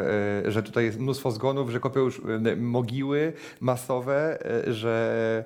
[0.46, 5.44] e, że tutaj jest mnóstwo zgonów, że kopią już e, mogiły masowe, że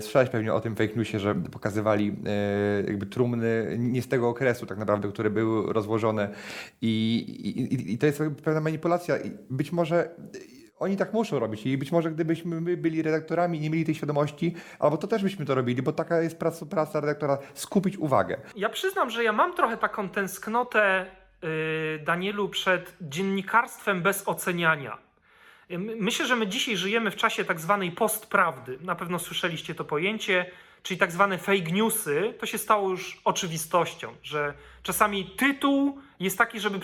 [0.00, 2.16] słyszałeś pewnie o tym fake newsie, że pokazywali
[2.86, 6.28] jakby trumny nie z tego okresu tak naprawdę, które były rozłożone.
[6.82, 7.16] I,
[7.70, 9.14] i, i to jest pewna manipulacja.
[9.50, 10.10] Być może
[10.78, 14.54] oni tak muszą robić i być może gdybyśmy my byli redaktorami nie mieli tej świadomości,
[14.78, 18.36] albo to też byśmy to robili, bo taka jest praca, praca redaktora, skupić uwagę.
[18.56, 21.06] Ja przyznam, że ja mam trochę taką tęsknotę,
[21.42, 21.48] yy,
[22.04, 24.98] Danielu, przed dziennikarstwem bez oceniania.
[25.70, 28.78] My- Myślę, że my dzisiaj żyjemy w czasie tak zwanej postprawdy.
[28.80, 30.46] Na pewno słyszeliście to pojęcie,
[30.82, 32.34] czyli tak zwane fake newsy.
[32.38, 36.80] To się stało już oczywistością, że czasami tytuł jest taki, żeby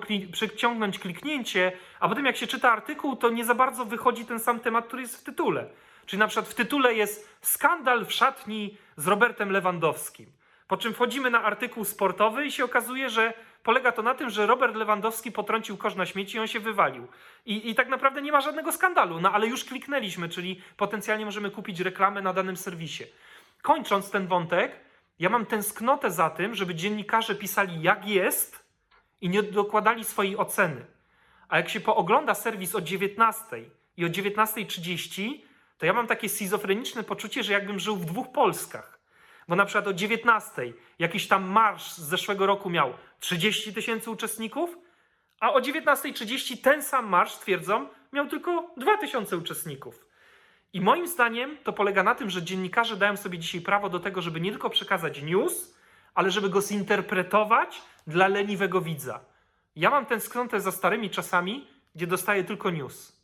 [0.00, 4.40] kli, przyciągnąć kliknięcie, a potem jak się czyta artykuł, to nie za bardzo wychodzi ten
[4.40, 5.66] sam temat, który jest w tytule.
[6.06, 10.26] Czyli na przykład w tytule jest skandal w szatni z Robertem Lewandowskim.
[10.68, 14.46] Po czym wchodzimy na artykuł sportowy i się okazuje, że polega to na tym, że
[14.46, 17.08] Robert Lewandowski potrącił kosz na śmieci i on się wywalił.
[17.46, 21.50] I, I tak naprawdę nie ma żadnego skandalu, no ale już kliknęliśmy, czyli potencjalnie możemy
[21.50, 23.04] kupić reklamę na danym serwisie.
[23.62, 24.72] Kończąc ten wątek,
[25.18, 28.65] ja mam tęsknotę za tym, żeby dziennikarze pisali jak jest
[29.20, 30.86] i nie dokładali swojej oceny.
[31.48, 33.44] A jak się poogląda serwis o 19
[33.96, 35.40] i o 19.30,
[35.78, 38.98] to ja mam takie schizofreniczne poczucie, że jakbym żył w dwóch Polskach.
[39.48, 44.78] Bo na przykład o 19 jakiś tam marsz z zeszłego roku miał 30 tysięcy uczestników,
[45.40, 50.06] a o 19.30 ten sam marsz, twierdzą, miał tylko 2 tysiące uczestników.
[50.72, 54.22] I moim zdaniem to polega na tym, że dziennikarze dają sobie dzisiaj prawo do tego,
[54.22, 55.76] żeby nie tylko przekazać news,
[56.14, 59.20] ale żeby go zinterpretować dla leniwego widza.
[59.76, 63.22] Ja mam tęsknotę za starymi czasami, gdzie dostaję tylko news.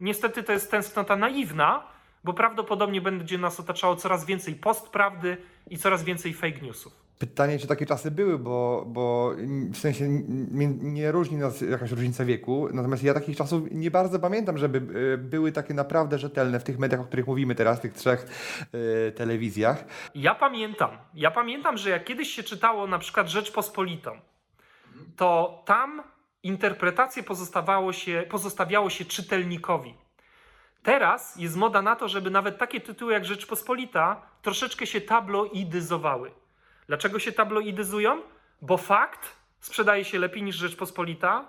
[0.00, 1.86] Niestety to jest tęsknota naiwna,
[2.24, 5.36] bo prawdopodobnie będzie nas otaczało coraz więcej postprawdy
[5.70, 7.05] i coraz więcej fake newsów.
[7.18, 9.32] Pytanie, czy takie czasy były, bo, bo
[9.72, 10.08] w sensie
[10.50, 14.78] nie, nie różni nas jakaś różnica wieku, natomiast ja takich czasów nie bardzo pamiętam, żeby
[15.14, 18.26] e, były takie naprawdę rzetelne w tych mediach, o których mówimy teraz, tych trzech
[19.08, 19.84] e, telewizjach.
[20.14, 24.10] Ja pamiętam, ja pamiętam, że jak kiedyś się czytało na przykład Rzeczpospolitą,
[25.16, 26.02] to tam
[26.42, 29.94] interpretację pozostawało się, pozostawiało się czytelnikowi.
[30.82, 36.30] Teraz jest moda na to, żeby nawet takie tytuły jak Rzeczpospolita troszeczkę się tabloidyzowały.
[36.86, 38.22] Dlaczego się tabloidyzują?
[38.62, 41.48] Bo fakt sprzedaje się lepiej niż Rzeczpospolita.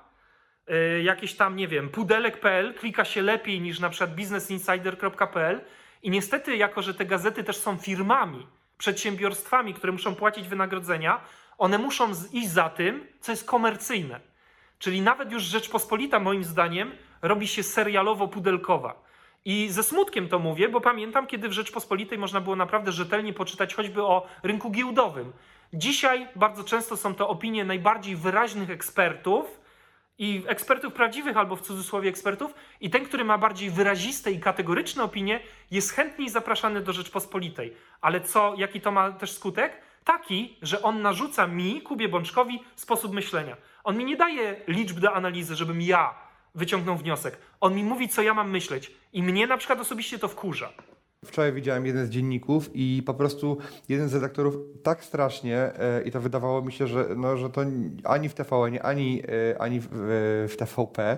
[0.67, 5.62] Yy, jakieś tam, nie wiem, pudelek.pl klika się lepiej niż na przykład businessinsider.pl
[6.04, 8.47] i niestety, jako że te gazety też są firmami,
[8.78, 11.21] przedsiębiorstwami, które muszą płacić wynagrodzenia,
[11.58, 14.19] one muszą iść za tym, co jest komercyjne.
[14.80, 18.93] Czyli nawet już Rzeczpospolita, moim zdaniem, robi się serialowo-pudelkowa.
[19.45, 23.73] I ze smutkiem to mówię, bo pamiętam, kiedy w Rzeczpospolitej można było naprawdę rzetelnie poczytać
[23.73, 25.34] choćby o rynku giełdowym.
[25.73, 29.62] Dzisiaj bardzo często są to opinie najbardziej wyraźnych ekspertów
[30.17, 35.04] i ekspertów prawdziwych albo w cudzysłowie ekspertów i ten, który ma bardziej wyraziste i kategoryczne
[35.04, 35.39] opinie,
[35.71, 37.73] jest chętniej zapraszany do Rzeczpospolitej.
[38.02, 39.82] Ale co, jaki to ma też skutek?
[40.04, 43.58] Taki, że on narzuca mi, Kubie Bączkowi, sposób myślenia.
[43.84, 46.27] On mi nie daje liczb do analizy, żebym ja
[46.58, 47.38] wyciągnął wniosek.
[47.62, 48.91] On mi mówi, co ja mam myśleć.
[49.13, 50.70] I mnie na przykład osobiście to wkurza.
[51.26, 53.58] Wczoraj widziałem jeden z dzienników i po prostu
[53.89, 57.62] jeden z redaktorów tak strasznie e, i to wydawało mi się, że, no, że to
[58.04, 59.88] ani w TVN, ani, e, ani w,
[60.50, 61.17] w TVP,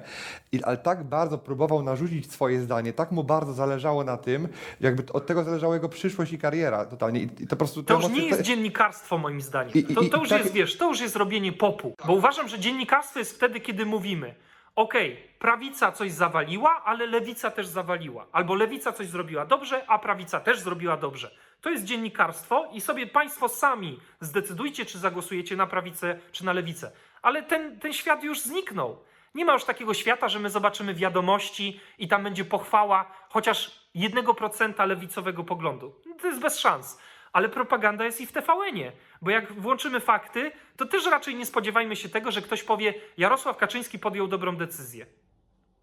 [0.51, 4.47] i, ale tak bardzo próbował narzucić swoje zdanie, tak mu bardzo zależało na tym,
[4.81, 7.19] jakby od tego zależała jego przyszłość i kariera totalnie.
[7.19, 9.73] I, i to po prostu To już nie jest dziennikarstwo moim zdaniem.
[9.73, 11.93] I- To, to już tak- jest, wiesz, to już jest robienie popu.
[12.07, 14.35] Bo uważam, że dziennikarstwo jest wtedy, kiedy mówimy
[14.79, 18.25] okej, prawica coś zawaliła, ale lewica też zawaliła.
[18.31, 21.31] Albo lewica coś zrobiła dobrze, a prawica też zrobiła dobrze.
[21.61, 26.91] To jest dziennikarstwo i sobie państwo sami zdecydujcie, czy zagłosujecie na prawicę, czy na lewicę.
[27.21, 28.97] Ale ten, ten świat już zniknął.
[29.35, 34.87] Nie ma już takiego świata, że my zobaczymy wiadomości i tam będzie pochwała chociaż 1%
[34.87, 35.95] lewicowego poglądu.
[36.21, 36.99] To jest bez szans.
[37.33, 38.91] Ale propaganda jest i w TVN-ie.
[39.21, 43.57] Bo jak włączymy fakty, to też raczej nie spodziewajmy się tego, że ktoś powie: Jarosław
[43.57, 45.05] Kaczyński podjął dobrą decyzję.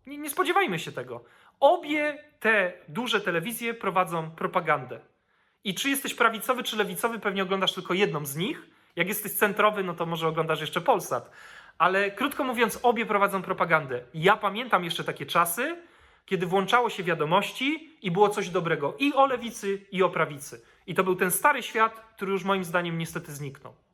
[0.07, 1.25] Nie, nie spodziewajmy się tego.
[1.61, 5.01] Obie te duże telewizje prowadzą propagandę.
[5.65, 8.63] I czy jesteś prawicowy, czy lewicowy, pewnie oglądasz tylko jedną z nich.
[8.97, 11.31] Jak jesteś centrowy, no to może oglądasz jeszcze Polsat.
[11.79, 14.01] Ale krótko mówiąc, obie prowadzą propagandę.
[14.15, 15.77] Ja pamiętam jeszcze takie czasy,
[16.27, 20.63] kiedy włączało się wiadomości i było coś dobrego i o lewicy, i o prawicy.
[20.87, 23.86] I to był ten stary świat, który już moim zdaniem niestety zniknął.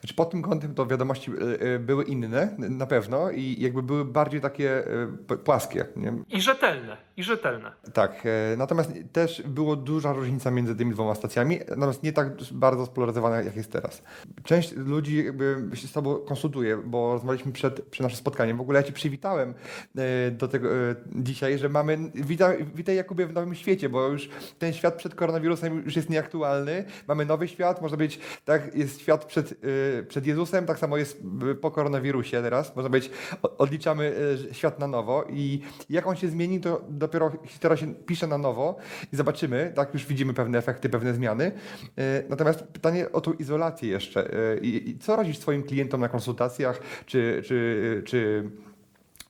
[0.00, 4.04] Znaczy pod tym kątem to wiadomości y, y, były inne, na pewno, i jakby były
[4.04, 4.82] bardziej takie
[5.26, 5.84] p- płaskie.
[5.96, 6.12] Nie?
[6.30, 7.72] I rzetelne, i rzetelne.
[7.92, 12.86] Tak, e, natomiast też było duża różnica między tymi dwoma stacjami, natomiast nie tak bardzo
[12.86, 14.02] spolaryzowana jak jest teraz.
[14.44, 18.56] Część ludzi jakby się z tobą konsultuje, bo rozmawialiśmy przed, przed naszym spotkaniem.
[18.56, 19.54] W ogóle ja cię przywitałem
[19.98, 24.28] e, do tego e, dzisiaj, że mamy, witaj, witaj Jakubie w nowym świecie, bo już
[24.58, 26.84] ten świat przed koronawirusem już jest nieaktualny.
[27.08, 29.67] Mamy nowy świat, może być, tak, jest świat przed, e,
[30.08, 31.22] przed Jezusem, tak samo jest
[31.60, 32.76] po koronawirusie teraz.
[32.76, 33.10] Może być,
[33.58, 34.14] odliczamy
[34.50, 38.38] e, świat na nowo i jak on się zmieni, to dopiero historia się pisze na
[38.38, 38.76] nowo
[39.12, 41.52] i zobaczymy, tak już widzimy pewne efekty, pewne zmiany.
[41.98, 44.30] E, Natomiast pytanie o tą izolację jeszcze.
[44.62, 48.50] I co radzisz swoim klientom na konsultacjach, czy, czy, czy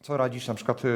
[0.00, 0.88] co radzisz na przykład e,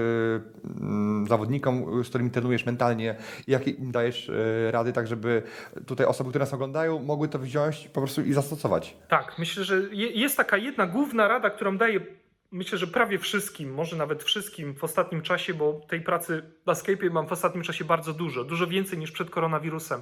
[0.81, 5.43] mm, zawodnikom, z którymi trenujesz mentalnie, jakie im dajesz e, rady, tak żeby
[5.87, 8.97] tutaj osoby, które nas oglądają, mogły to wziąć po prostu i zastosować?
[9.09, 12.01] Tak, myślę, że je, jest taka jedna główna rada, którą daję,
[12.53, 17.27] myślę, że prawie wszystkim, może nawet wszystkim w ostatnim czasie, bo tej pracy Escape mam
[17.27, 20.01] w ostatnim czasie bardzo dużo, dużo więcej niż przed koronawirusem.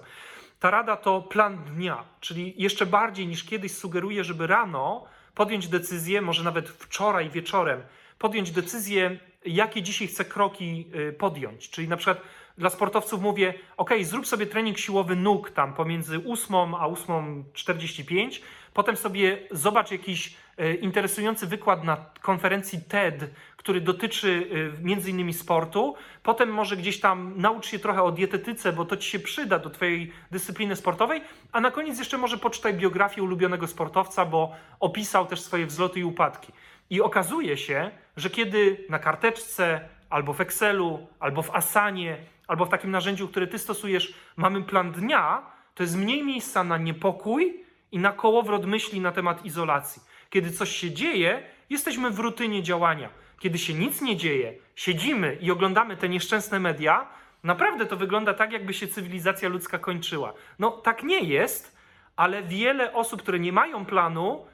[0.60, 6.22] Ta rada to plan dnia, czyli jeszcze bardziej niż kiedyś sugeruję, żeby rano podjąć decyzję,
[6.22, 7.82] może nawet wczoraj wieczorem,
[8.20, 11.70] podjąć decyzję, jakie dzisiaj chcę kroki y, podjąć.
[11.70, 12.20] Czyli na przykład
[12.58, 18.40] dla sportowców mówię, ok, zrób sobie trening siłowy nóg tam pomiędzy 8 a 8.45,
[18.74, 24.46] potem sobie zobacz jakiś e, interesujący wykład na konferencji TED, który dotyczy
[24.78, 28.96] e, między innymi sportu, potem może gdzieś tam naucz się trochę o dietetyce, bo to
[28.96, 33.66] ci się przyda do twojej dyscypliny sportowej, a na koniec jeszcze może poczytaj biografię ulubionego
[33.66, 36.52] sportowca, bo opisał też swoje wzloty i upadki.
[36.90, 42.16] I okazuje się, że kiedy na karteczce, albo w Excelu, albo w Asanie,
[42.48, 45.42] albo w takim narzędziu, które ty stosujesz, mamy plan dnia,
[45.74, 50.02] to jest mniej miejsca na niepokój i na kołowrot myśli na temat izolacji.
[50.30, 53.08] Kiedy coś się dzieje, jesteśmy w rutynie działania.
[53.38, 57.06] Kiedy się nic nie dzieje, siedzimy i oglądamy te nieszczęsne media,
[57.42, 60.34] naprawdę to wygląda tak, jakby się cywilizacja ludzka kończyła.
[60.58, 61.76] No tak nie jest,
[62.16, 64.46] ale wiele osób, które nie mają planu,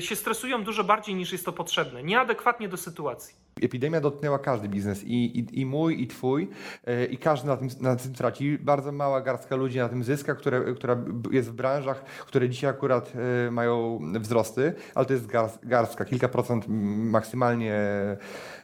[0.00, 3.41] się stresują dużo bardziej niż jest to potrzebne, nieadekwatnie do sytuacji.
[3.62, 6.48] Epidemia dotknęła każdy biznes i, i, i mój, i twój,
[6.86, 8.58] e, i każdy na tym, na tym traci.
[8.58, 10.96] Bardzo mała garstka ludzi na tym zyska, które, która
[11.30, 13.12] jest w branżach, które dzisiaj akurat
[13.46, 16.64] e, mają wzrosty, ale to jest gars- garstka, kilka procent
[17.10, 17.74] maksymalnie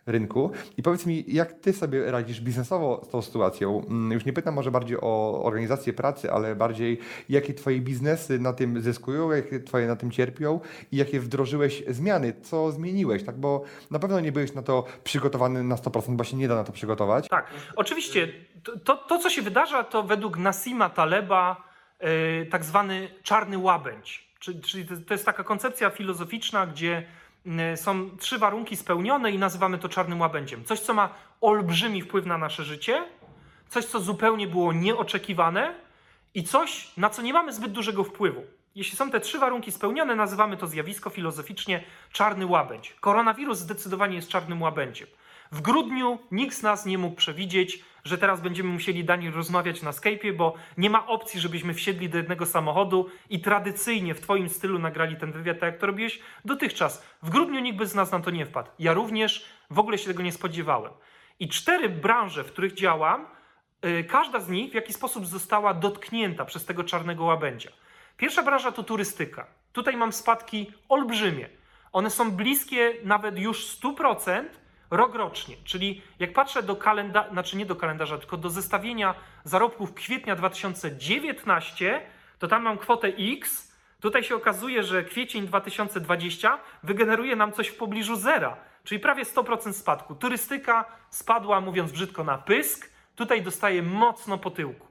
[0.07, 0.51] rynku.
[0.77, 3.83] I powiedz mi, jak ty sobie radzisz biznesowo z tą sytuacją?
[3.85, 6.98] Mm, Już nie pytam może bardziej o organizację pracy, ale bardziej
[7.29, 10.61] jakie twoje biznesy na tym zyskują, jakie twoje na tym cierpią
[10.92, 13.37] i jakie wdrożyłeś zmiany, co zmieniłeś, tak?
[13.38, 16.64] Bo na pewno nie byłeś na to przygotowany na 100%, bo się nie da na
[16.64, 17.28] to przygotować.
[17.28, 18.28] Tak, oczywiście
[18.84, 21.64] to, to, co się wydarza, to według Nasima Taleba
[22.00, 24.28] yy, tak zwany czarny łabędź.
[24.40, 27.06] Czyli, czyli to- jest taka koncepcja filozoficzna, gdzie
[27.44, 30.64] yy, są trzy warunki spełnione i nazywamy to czarnym łabędziem.
[30.64, 33.04] Coś, co ma olbrzymi wpływ na nasze życie,
[33.68, 35.74] coś, co zupełnie było nieoczekiwane
[36.34, 38.42] i coś, na co nie mamy zbyt dużego wpływu.
[38.78, 42.92] Jeśli są te trzy warunki spełnione, nazywamy to zjawisko filozoficznie czarny łabędź.
[43.00, 45.08] Koronawirus zdecydowanie jest czarnym łabędziem.
[45.52, 49.90] W grudniu nikt z nas nie mógł przewidzieć, że teraz będziemy musieli Daniel rozmawiać na
[49.90, 54.78] Skype'ie, bo nie ma opcji, żebyśmy wsiedli do jednego samochodu i tradycyjnie w Twoim stylu
[54.78, 57.04] nagrali ten wywiad, tak jak to robiłeś dotychczas.
[57.22, 58.70] W grudniu nikt by z nas na to nie wpadł.
[58.78, 60.92] Ja również w ogóle się tego nie spodziewałem.
[61.40, 63.26] I cztery branże, w których działam,
[63.84, 67.70] y, każda z nich w jakiś sposób została dotknięta przez tego czarnego łabędzia.
[68.18, 69.46] Pierwsza branża to turystyka.
[69.72, 71.48] Tutaj mam spadki olbrzymie.
[71.92, 74.44] One są bliskie nawet już 100%
[74.90, 75.57] rok rocznie.
[75.64, 82.02] Czyli jak patrzę do kalendarza, znaczy nie do kalendarza, tylko do zestawienia zarobków kwietnia 2019,
[82.38, 83.72] to tam mam kwotę X.
[84.00, 89.72] Tutaj się okazuje, że kwiecień 2020 wygeneruje nam coś w pobliżu zera, czyli prawie 100%
[89.72, 90.14] spadku.
[90.14, 92.90] Turystyka spadła, mówiąc brzydko, na pysk.
[93.16, 94.87] Tutaj dostaje mocno po tyłku.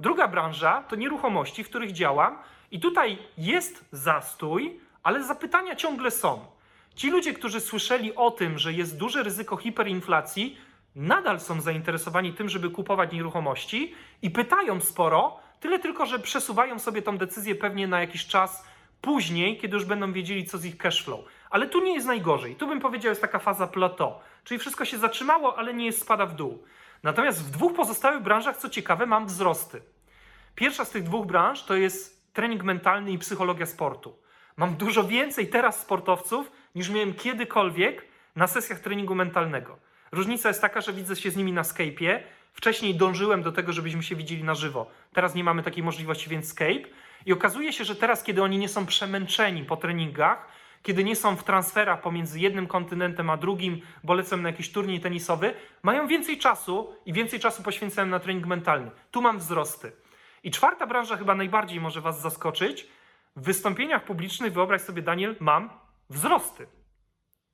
[0.00, 2.38] Druga branża to nieruchomości, w których działam,
[2.74, 6.46] i tutaj jest zastój, ale zapytania ciągle są.
[6.94, 10.56] Ci ludzie, którzy słyszeli o tym, że jest duże ryzyko hiperinflacji,
[10.96, 17.02] nadal są zainteresowani tym, żeby kupować nieruchomości i pytają sporo, Tyle tylko, że przesuwają sobie
[17.02, 18.64] tą decyzję pewnie na jakiś czas
[19.00, 21.20] później, kiedy już będą wiedzieli, co z ich cashflow.
[21.50, 22.56] Ale tu nie jest najgorzej.
[22.56, 24.14] Tu bym powiedział, jest taka faza plateau.
[24.44, 26.64] Czyli wszystko się zatrzymało, ale nie jest spada w dół.
[27.02, 29.82] Natomiast w dwóch pozostałych branżach, co ciekawe, mam wzrosty.
[30.54, 34.16] Pierwsza z tych dwóch branż to jest trening mentalny i psychologia sportu.
[34.56, 38.04] Mam dużo więcej teraz sportowców niż miałem kiedykolwiek
[38.36, 39.78] na sesjach treningu mentalnego.
[40.12, 42.20] Różnica jest taka, że widzę się z nimi na Skype'ie.
[42.52, 44.90] Wcześniej dążyłem do tego, żebyśmy się widzieli na żywo.
[45.12, 46.88] Teraz nie mamy takiej możliwości, więc Skype.
[47.26, 50.48] I okazuje się, że teraz, kiedy oni nie są przemęczeni po treningach,
[50.82, 55.00] kiedy nie są w transferach pomiędzy jednym kontynentem a drugim, bo lecą na jakiś turniej
[55.00, 58.90] tenisowy, mają więcej czasu i więcej czasu poświęcają na trening mentalny.
[59.10, 59.92] Tu mam wzrosty.
[60.44, 62.86] I czwarta branża chyba najbardziej może Was zaskoczyć.
[63.36, 65.70] W wystąpieniach publicznych, wyobraź sobie, Daniel, mam
[66.10, 66.66] wzrosty.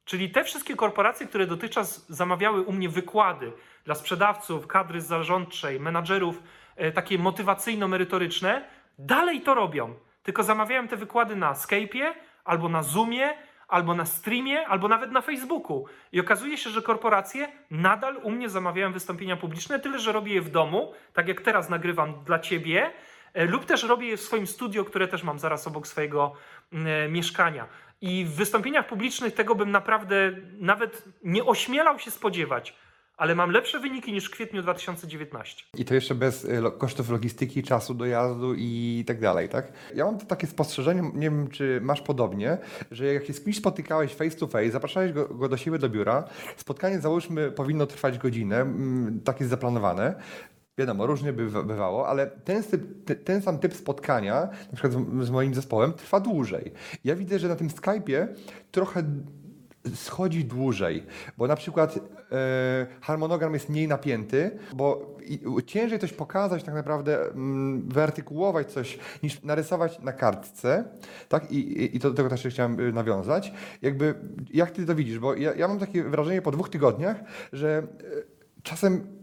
[0.05, 3.53] Czyli te wszystkie korporacje, które dotychczas zamawiały u mnie wykłady
[3.85, 6.43] dla sprzedawców, kadry zarządczej, menadżerów,
[6.77, 8.65] e, takie motywacyjno-merytoryczne,
[8.99, 9.95] dalej to robią.
[10.23, 12.13] Tylko zamawiają te wykłady na Skype'ie,
[12.45, 13.31] albo na Zoomie,
[13.71, 15.87] albo na streamie, albo nawet na Facebooku.
[16.13, 20.41] I okazuje się, że korporacje nadal u mnie zamawiają wystąpienia publiczne, tyle że robię je
[20.41, 22.91] w domu, tak jak teraz nagrywam dla ciebie,
[23.35, 26.33] e, lub też robię je w swoim studio, które też mam zaraz obok swojego
[26.73, 27.67] mm, e, mieszkania.
[28.01, 32.75] I w wystąpieniach publicznych tego bym naprawdę nawet nie ośmielał się spodziewać,
[33.21, 35.65] ale mam lepsze wyniki niż w kwietniu 2019.
[35.79, 39.73] I to jeszcze bez y, kosztów logistyki, czasu dojazdu i tak dalej, tak?
[39.95, 42.59] Ja mam to takie spostrzeżenie, nie wiem czy masz podobnie,
[42.91, 45.89] że jak się z kimś spotykałeś face to face, zapraszałeś go, go do siebie do
[45.89, 46.25] biura,
[46.57, 50.15] spotkanie załóżmy powinno trwać godzinę, mm, tak jest zaplanowane.
[50.79, 54.93] Wiadomo, różnie by bywało, ale ten, typ, te- ten sam typ spotkania, na przykład
[55.25, 56.73] z moim zespołem, trwa dłużej.
[57.05, 58.27] Ja widzę, że na tym Skype'ie
[58.71, 59.03] trochę
[59.95, 61.07] schodzi dłużej,
[61.39, 61.97] bo na przykład
[62.33, 65.17] e, harmonogram jest mniej napięty, bo
[65.67, 70.85] ciężej coś pokazać tak naprawdę, mm, wyartykułować coś, niż narysować na kartce,
[71.29, 71.53] tak?
[71.53, 73.53] I, i, i do tego też chciałem y, nawiązać.
[73.83, 74.15] Jakby,
[74.53, 75.19] jak ty to widzisz?
[75.19, 77.17] Bo ja, ja mam takie wrażenie po dwóch tygodniach,
[77.53, 77.83] że e,
[78.63, 79.20] czasem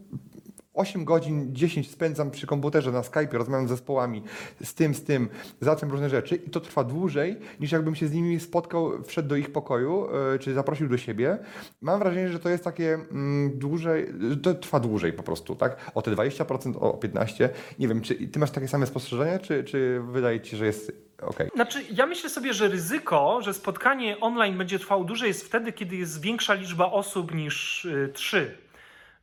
[0.78, 4.24] 8 godzin, 10 spędzam przy komputerze na Skype, rozmawiam z zespołami,
[4.64, 5.30] z tym, z tym,
[5.62, 9.36] zatem różne rzeczy i to trwa dłużej, niż jakbym się z nimi spotkał, wszedł do
[9.36, 11.38] ich pokoju, e, czy zaprosił do siebie.
[11.82, 15.92] Mam wrażenie, że to jest takie mm, dłużej, że to trwa dłużej po prostu, tak?
[15.96, 17.50] O te 20%, o 15%.
[17.80, 21.08] Nie wiem, czy ty masz takie same spostrzeżenia, czy, czy wydaje ci się, że jest
[21.22, 21.38] ok?
[21.56, 25.96] Znaczy, ja myślę sobie, że ryzyko, że spotkanie online będzie trwało dłużej, jest wtedy, kiedy
[25.96, 28.58] jest większa liczba osób niż y, trzy.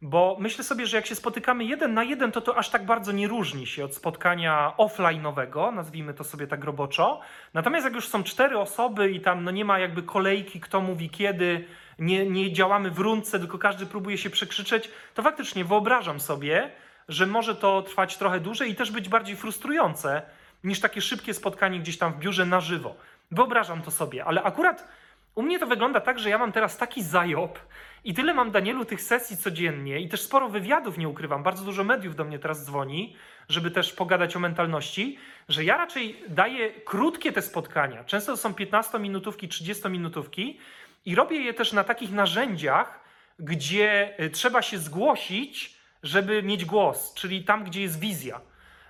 [0.07, 3.13] Bo myślę sobie, że jak się spotykamy jeden na jeden, to to aż tak bardzo
[3.13, 7.21] nie różni się od spotkania offline'owego, nazwijmy to sobie tak roboczo.
[7.55, 11.11] Natomiast jak już są cztery osoby i tam no nie ma jakby kolejki, kto mówi
[11.11, 11.65] kiedy,
[11.99, 16.71] nie, nie działamy w rundce, tylko każdy próbuje się przekrzyczeć, to faktycznie wyobrażam sobie,
[17.09, 20.23] że może to trwać trochę dłużej i też być bardziej frustrujące
[20.65, 22.97] niż takie szybkie spotkanie gdzieś tam w biurze na żywo.
[23.31, 24.89] Wyobrażam to sobie, ale akurat
[25.35, 27.59] u mnie to wygląda tak, że ja mam teraz taki zajob
[28.05, 31.43] i tyle mam, Danielu, tych sesji codziennie i też sporo wywiadów nie ukrywam.
[31.43, 33.17] Bardzo dużo mediów do mnie teraz dzwoni,
[33.49, 38.05] żeby też pogadać o mentalności, że ja raczej daję krótkie te spotkania.
[38.05, 40.55] Często to są 15-minutówki, 30-minutówki
[41.05, 43.01] i robię je też na takich narzędziach,
[43.39, 48.41] gdzie y, trzeba się zgłosić, żeby mieć głos, czyli tam, gdzie jest wizja.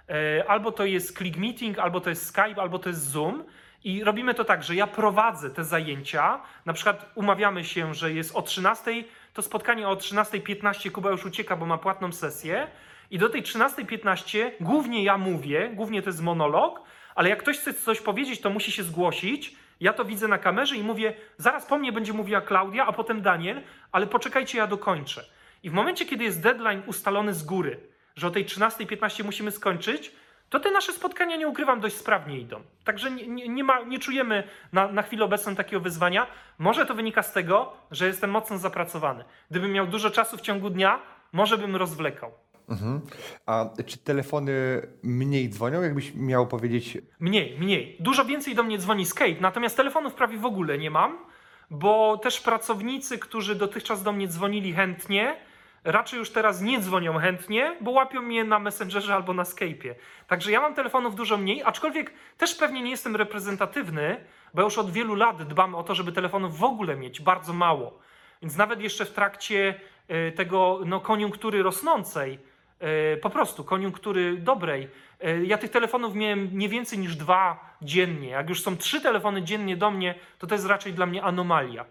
[0.08, 3.44] E, Albo to jest Click Meeting, albo to jest Skype, albo to jest Zoom.
[3.84, 6.40] I robimy to tak, że ja prowadzę te zajęcia.
[6.66, 9.04] Na przykład umawiamy się, że jest o 13,
[9.34, 12.66] to spotkanie o 13.15 Kuba już ucieka, bo ma płatną sesję.
[13.10, 16.82] I do tej 13.15 głównie ja mówię, głównie to jest monolog,
[17.14, 19.56] ale jak ktoś chce coś powiedzieć, to musi się zgłosić.
[19.80, 23.22] Ja to widzę na kamerze i mówię, zaraz po mnie będzie mówiła Klaudia, a potem
[23.22, 23.62] Daniel,
[23.92, 25.24] ale poczekajcie, ja dokończę.
[25.62, 27.80] I w momencie, kiedy jest deadline ustalony z góry,
[28.16, 30.12] że o tej 13.15 musimy skończyć,
[30.54, 32.60] to te nasze spotkania, nie ukrywam, dość sprawnie idą.
[32.84, 36.26] Także nie, nie, nie, ma, nie czujemy na, na chwilę obecną takiego wyzwania.
[36.58, 39.24] Może to wynika z tego, że jestem mocno zapracowany.
[39.50, 40.98] Gdybym miał dużo czasu w ciągu dnia,
[41.32, 42.30] może bym rozwlekał.
[42.68, 43.00] Mhm.
[43.46, 44.52] A czy telefony
[45.02, 47.96] mniej dzwonią, jakbyś miał powiedzieć Mniej, mniej.
[48.00, 51.18] Dużo więcej do mnie dzwoni Skype, natomiast telefonów prawie w ogóle nie mam,
[51.70, 55.36] bo też pracownicy, którzy dotychczas do mnie dzwonili chętnie,
[55.84, 59.94] raczej już teraz nie dzwonią chętnie, bo łapią mnie na Messengerze albo na Skype'ie.
[60.26, 64.16] Także ja mam telefonów dużo mniej, aczkolwiek też pewnie nie jestem reprezentatywny,
[64.54, 67.98] bo już od wielu lat dbam o to, żeby telefonów w ogóle mieć bardzo mało.
[68.42, 72.38] Więc nawet jeszcze w trakcie e, tego no, koniunktury rosnącej,
[72.80, 74.88] e, po prostu koniunktury dobrej,
[75.20, 78.28] e, ja tych telefonów miałem nie więcej niż dwa dziennie.
[78.28, 81.84] Jak już są trzy telefony dziennie do mnie, to to jest raczej dla mnie anomalia.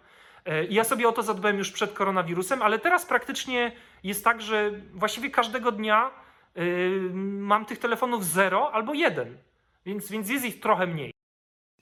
[0.45, 3.71] E, I ja sobie o to zadbałem już przed koronawirusem, ale teraz praktycznie
[4.03, 6.11] jest tak, że właściwie każdego dnia
[6.55, 9.37] yy, mam tych telefonów zero albo jeden,
[9.85, 11.13] więc, więc jest ich trochę mniej.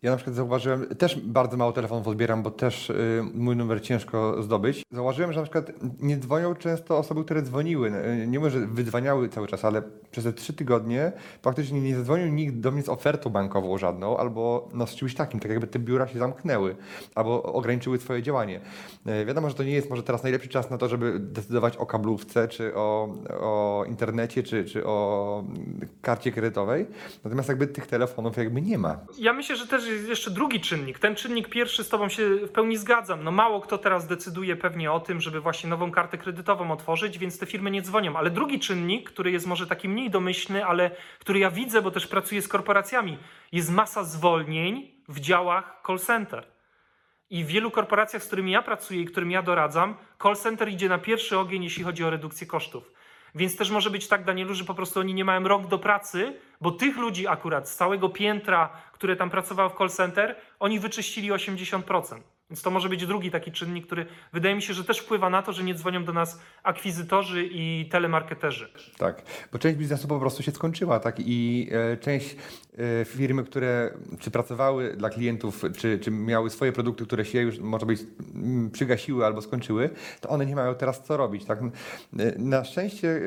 [0.04, 4.44] Ja na przykład zauważyłem, też bardzo mało telefonów odbieram, bo też y, mój numer ciężko
[4.44, 4.84] zdobyć.
[4.92, 7.92] Zauważyłem, że na przykład nie dzwonią często osoby, które dzwoniły.
[8.24, 9.82] Y, Nie mówię, że wydzwaniały cały czas, ale
[10.12, 14.70] przez te trzy tygodnie praktycznie nie zadzwonił nikt do mnie z ofertą bankową żadną, albo
[14.74, 16.76] no, z czymś takim, tak jakby te biura się zamknęły,
[17.16, 18.60] albo ograniczyły swoje działanie.
[19.22, 21.86] Y, Wiadomo, że to nie jest może teraz najlepszy czas na to, żeby decydować o
[21.86, 25.44] kablówce, czy o, o internecie, czy, czy o
[26.02, 26.88] karcie kredytowej.
[27.24, 29.00] Natomiast jakby tych telefonów jakby nie ma.
[29.20, 31.00] Ja myślę, że też jest jeszcze drugi czynnik.
[31.00, 33.24] Ten czynnik pierwszy z Tobą się w pełni zgadzam.
[33.24, 37.40] No mało kto teraz decyduje pewnie o tym, żeby właśnie nową kartę kredytową otworzyć, więc
[37.40, 38.16] te firmy nie dzwonią.
[38.16, 42.08] Ale drugi czynnik, który jest może taki mniej domyślny, ale który ja widzę, bo też
[42.08, 43.18] pracuję z korporacjami,
[43.52, 46.48] jest masa zwolnień w działach call center.
[47.30, 50.90] I w wielu korporacjach, z którymi ja pracuję i którym ja doradzam, call center idzie
[50.90, 52.92] na pierwszy ogień, jeśli chodzi o redukcję kosztów.
[53.36, 56.40] Więc też może być tak, Danielu, że po prostu oni nie mają rąk do pracy,
[56.62, 61.32] bo tych ludzi akurat z całego piętra, które tam pracowało w call center, oni wyczyścili
[61.32, 62.22] 80%.
[62.52, 65.42] Więc to może być drugi taki czynnik, który wydaje mi się, że też wpływa na
[65.42, 68.68] to, że nie dzwonią do nas akwizytorzy i telemarketerzy.
[68.98, 69.22] Tak,
[69.52, 71.16] bo część biznesu po prostu się skończyła, tak?
[71.20, 72.36] I e, część
[73.02, 77.60] e, firmy, które czy pracowały dla klientów, czy, czy miały swoje produkty, które się już
[77.60, 78.00] może być
[78.36, 79.90] mm, przygasiły albo skończyły,
[80.22, 81.60] to one nie mają teraz co robić, tak?
[81.62, 81.66] E,
[82.38, 83.22] Na szczęście e,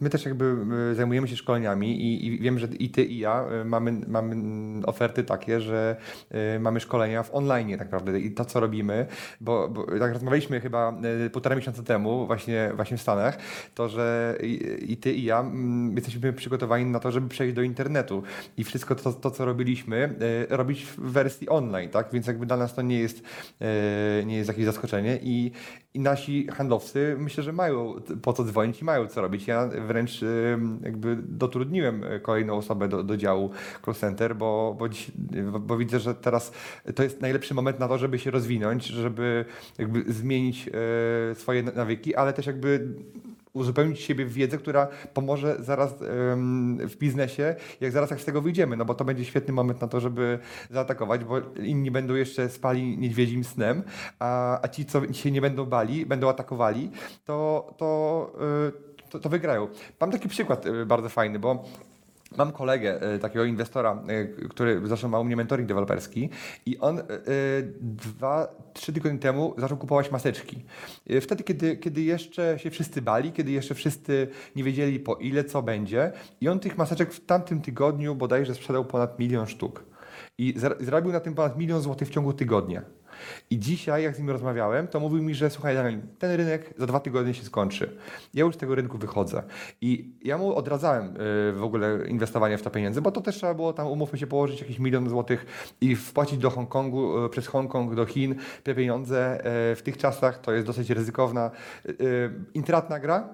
[0.00, 0.56] my też jakby
[0.90, 4.32] e, zajmujemy się szkoleniami i, i wiem, że i ty i ja e, mamy, mamy
[4.32, 5.96] mm, oferty takie, że
[6.60, 9.06] mamy szkolenia w online tak naprawdę i to co robimy,
[9.40, 10.94] bo, bo tak rozmawialiśmy chyba
[11.26, 13.38] e, półtora miesiąca temu właśnie, właśnie w Stanach,
[13.74, 17.62] to, że i, i ty i ja mm, jesteśmy przygotowani na to, żeby przejść do
[17.62, 18.22] internetu
[18.56, 20.14] i wszystko to, to co robiliśmy,
[20.50, 22.08] e, robić w wersji online, tak?
[22.12, 23.22] Więc jakby dla nas to nie jest,
[23.60, 25.52] e, nie jest jakieś zaskoczenie i,
[25.94, 29.46] i nasi handlowcy myślę, że mają po co dzwonić i mają co robić.
[29.46, 30.26] Ja wręcz e,
[30.82, 33.50] jakby dotrudniłem kolejną osobę do, do działu
[33.84, 35.10] call center, bo, bo, dziś,
[35.60, 36.52] bo widzę, że teraz
[36.94, 39.44] to jest najlepszy moment na to, żeby się rozwinąć, żeby
[39.78, 42.88] jakby zmienić e, swoje nawyki, ale też jakby
[43.52, 48.42] uzupełnić siebie w wiedzę, która pomoże zaraz em, w biznesie, jak zaraz jak z tego
[48.42, 50.38] wyjdziemy, no bo to będzie świetny moment na to, żeby
[50.70, 53.82] zaatakować, bo inni będą jeszcze spali niedźwiedzim snem,
[54.18, 56.90] a, a ci, co się nie będą bali, będą atakowali,
[57.24, 58.32] to, to,
[58.68, 59.68] y, to, to wygrają.
[60.00, 61.64] Mam taki przykład y, bardzo fajny, bo
[62.36, 66.30] Mam kolegę, e, takiego inwestora, e, który zresztą ma u mnie mentoring deweloperski
[66.66, 67.02] i on e,
[67.80, 70.64] dwa, trzy tygodnie temu zaczął kupować maseczki.
[71.20, 75.62] Wtedy, kiedy, kiedy jeszcze się wszyscy bali, kiedy jeszcze wszyscy nie wiedzieli po ile, co
[75.62, 79.91] będzie i on tych maseczek w tamtym tygodniu bodajże sprzedał ponad milion sztuk.
[80.38, 82.82] I zar- zarobił na tym ponad milion złotych w ciągu tygodnia.
[83.50, 86.86] I dzisiaj, jak z nim rozmawiałem, to mówił mi, że słuchaj, Daniel, ten rynek za
[86.86, 87.96] dwa tygodnie się skończy.
[88.34, 89.42] Ja już z tego rynku wychodzę.
[89.80, 93.54] I ja mu odradzałem y, w ogóle inwestowanie w to pieniędzy, bo to też trzeba
[93.54, 95.46] było tam, umówmy się, położyć jakiś milion złotych
[95.80, 99.38] i wpłacić do Hongkongu, y, przez Hongkong do Chin te pieniądze.
[99.72, 101.50] Y, W tych czasach to jest dosyć ryzykowna,
[102.54, 103.28] intratna gra,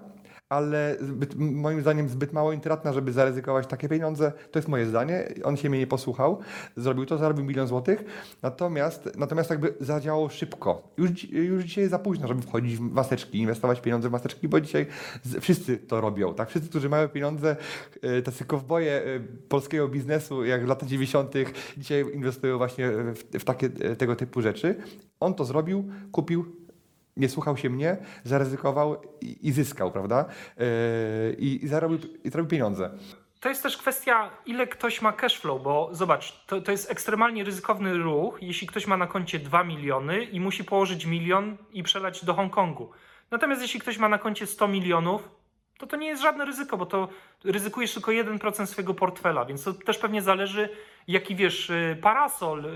[0.49, 4.33] ale zbyt, moim zdaniem zbyt mało intratna, żeby zaryzykować takie pieniądze.
[4.51, 5.29] To jest moje zdanie.
[5.45, 6.39] On się mnie nie posłuchał,
[6.77, 8.05] zrobił to, zarobił milion złotych,
[8.43, 10.83] natomiast, natomiast jakby zadziałało szybko.
[10.97, 14.87] Już, już dzisiaj za późno, żeby wchodzić w maseczki, inwestować pieniądze w maseczki, bo dzisiaj
[15.41, 16.35] wszyscy to robią.
[16.35, 16.49] Tak?
[16.49, 17.57] Wszyscy, którzy mają pieniądze,
[18.03, 21.35] e, tacy kowboje e, polskiego biznesu, jak w latach 90.,
[21.79, 24.75] dzisiaj inwestują właśnie w, w takie e, tego typu rzeczy.
[25.21, 26.58] On to zrobił, kupił,
[27.19, 30.25] nie słuchał się mnie, zaryzykował i, i zyskał, prawda?
[30.57, 30.65] Yy,
[31.39, 32.91] i, zarobił, I zarobił pieniądze.
[33.41, 37.45] To jest też kwestia, ile ktoś ma cash flow, bo zobacz, to, to jest ekstremalnie
[37.45, 42.25] ryzykowny ruch, jeśli ktoś ma na koncie 2 miliony i musi położyć milion i przelać
[42.25, 42.91] do Hongkongu.
[43.31, 45.29] Natomiast jeśli ktoś ma na koncie 100 milionów,
[45.79, 47.09] to to nie jest żadne ryzyko, bo to
[47.45, 50.69] ryzykujesz tylko 1% swojego portfela, więc to też pewnie zależy,
[51.09, 52.69] jaki wiesz, y, parasol y,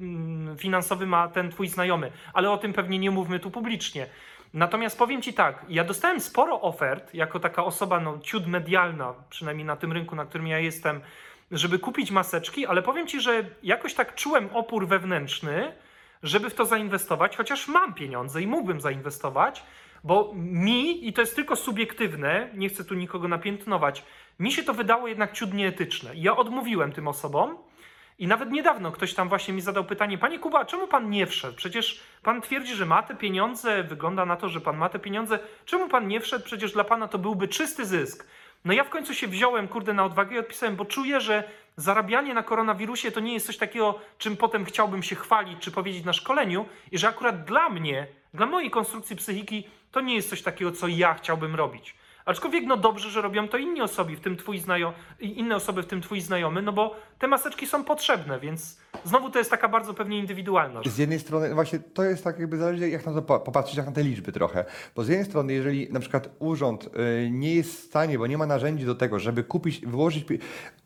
[0.00, 4.06] mm, finansowy ma ten twój znajomy, ale o tym pewnie nie mówmy tu publicznie.
[4.54, 9.66] Natomiast powiem Ci tak, ja dostałem sporo ofert, jako taka osoba no, ciut medialna, przynajmniej
[9.66, 11.00] na tym rynku, na którym ja jestem,
[11.50, 15.72] żeby kupić maseczki, ale powiem Ci, że jakoś tak czułem opór wewnętrzny,
[16.22, 19.62] żeby w to zainwestować, chociaż mam pieniądze i mógłbym zainwestować,
[20.04, 24.04] bo mi, i to jest tylko subiektywne, nie chcę tu nikogo napiętnować,
[24.38, 26.10] mi się to wydało jednak ciut nieetyczne.
[26.14, 27.56] Ja odmówiłem tym osobom,
[28.20, 31.56] i nawet niedawno ktoś tam właśnie mi zadał pytanie: Panie Kuba, czemu pan nie wszedł?
[31.56, 35.38] Przecież pan twierdzi, że ma te pieniądze, wygląda na to, że pan ma te pieniądze.
[35.64, 36.44] Czemu pan nie wszedł?
[36.44, 38.26] Przecież dla pana to byłby czysty zysk.
[38.64, 41.44] No ja w końcu się wziąłem, kurde, na odwagę i odpisałem, bo czuję, że
[41.76, 46.04] zarabianie na koronawirusie to nie jest coś takiego, czym potem chciałbym się chwalić czy powiedzieć
[46.04, 50.42] na szkoleniu, i że akurat dla mnie, dla mojej konstrukcji psychiki, to nie jest coś
[50.42, 51.94] takiego, co ja chciałbym robić.
[52.24, 55.86] Aczkolwiek no dobrze, że robią to inni osoby, w tym twój znajo- inne osoby, w
[55.86, 59.94] tym twój znajomy, no bo te maseczki są potrzebne, więc znowu to jest taka bardzo
[59.94, 60.92] pewnie indywidualna rzecz.
[60.92, 63.86] Z jednej strony, właśnie to jest tak jakby zależy jak na to po- popatrzeć, jak
[63.86, 64.64] na te liczby trochę.
[64.96, 68.38] Bo z jednej strony, jeżeli na przykład urząd y, nie jest w stanie, bo nie
[68.38, 70.24] ma narzędzi do tego, żeby kupić, wyłożyć,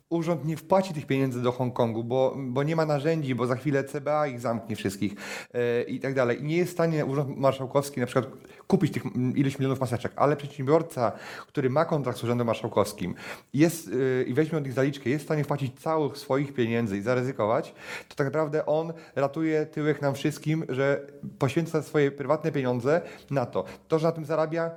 [0.09, 3.83] urząd nie wpłaci tych pieniędzy do Hongkongu, bo, bo nie ma narzędzi, bo za chwilę
[3.83, 6.41] CBA ich zamknie wszystkich y, i tak dalej.
[6.41, 8.33] I nie jest w stanie urząd marszałkowski na przykład
[8.67, 9.03] kupić tych
[9.35, 11.11] ileś milionów maseczek, ale przedsiębiorca,
[11.47, 13.15] który ma kontrakt z urzędem marszałkowskim
[13.53, 17.01] jest y, i weźmie od nich zaliczkę, jest w stanie wpłacić całych swoich pieniędzy i
[17.01, 17.73] zaryzykować,
[18.09, 21.07] to tak naprawdę on ratuje tyłek nam wszystkim, że
[21.39, 23.01] poświęca swoje prywatne pieniądze
[23.31, 23.65] na to.
[23.87, 24.71] To, że na tym zarabia,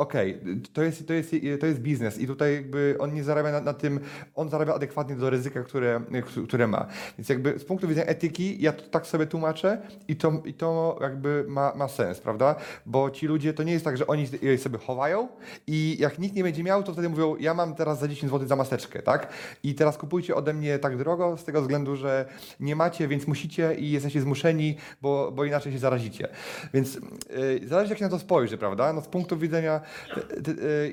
[0.00, 0.40] Okej,
[0.72, 1.30] to, jest, to, jest,
[1.60, 4.00] to jest biznes i tutaj jakby on nie zarabia na, na tym,
[4.34, 6.00] on zarabia adekwatnie do ryzyka, które,
[6.48, 6.86] które ma.
[7.18, 10.98] Więc jakby z punktu widzenia etyki ja to tak sobie tłumaczę i to, i to
[11.00, 12.54] jakby ma, ma sens, prawda?
[12.86, 14.26] Bo ci ludzie, to nie jest tak, że oni
[14.58, 15.28] sobie chowają
[15.66, 18.48] i jak nikt nie będzie miał, to wtedy mówią, ja mam teraz za 10 zł
[18.48, 19.32] za maseczkę, tak?
[19.62, 22.24] I teraz kupujcie ode mnie tak drogo z tego względu, że
[22.60, 26.28] nie macie, więc musicie i jesteście zmuszeni, bo, bo inaczej się zarazicie.
[26.74, 28.92] Więc yy, zależy jak się na to spojrzy, prawda?
[28.92, 29.80] No z punktu widzenia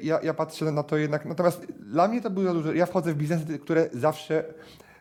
[0.04, 2.74] ja, ja patrzę na to jednak, natomiast dla mnie to było dużo.
[2.74, 4.44] Ja wchodzę w biznesy, które zawsze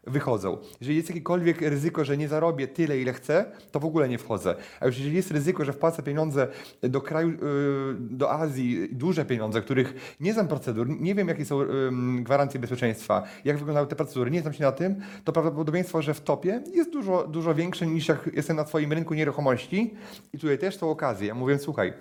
[0.06, 0.58] wychodzą.
[0.80, 4.54] Jeżeli jest jakiekolwiek ryzyko, że nie zarobię tyle, ile chcę, to w ogóle nie wchodzę.
[4.80, 6.48] A już jeżeli jest ryzyko, że wpłacę pieniądze
[6.82, 7.36] do kraju, yy,
[7.98, 13.22] do Azji, duże pieniądze, których nie znam procedur, nie wiem jakie są ym, gwarancje bezpieczeństwa,
[13.44, 14.94] jak wyglądały te procedury, nie znam się na tym,
[15.24, 19.94] to prawdopodobieństwo, że wtopię jest dużo, dużo większe niż jak jestem na swoim rynku nieruchomości
[20.32, 21.26] i tutaj też są okazje.
[21.26, 21.92] Ja mówię, słuchaj,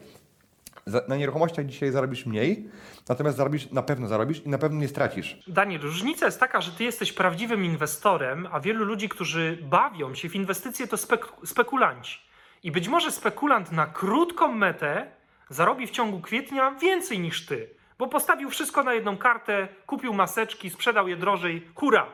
[1.08, 2.70] na nieruchomościach dzisiaj zarobisz mniej,
[3.10, 5.38] natomiast zarobisz, na pewno zarobisz i na pewno nie stracisz.
[5.48, 10.30] Daniel, różnica jest taka, że ty jesteś prawdziwym inwestorem, a wielu ludzi, którzy bawią się
[10.30, 12.20] w inwestycje, to spek spekulanci.
[12.64, 15.12] I być może spekulant na krótką metę
[15.50, 20.70] zarobi w ciągu kwietnia więcej niż ty, bo postawił wszystko na jedną kartę, kupił maseczki,
[20.70, 22.06] sprzedał je drożej, hura.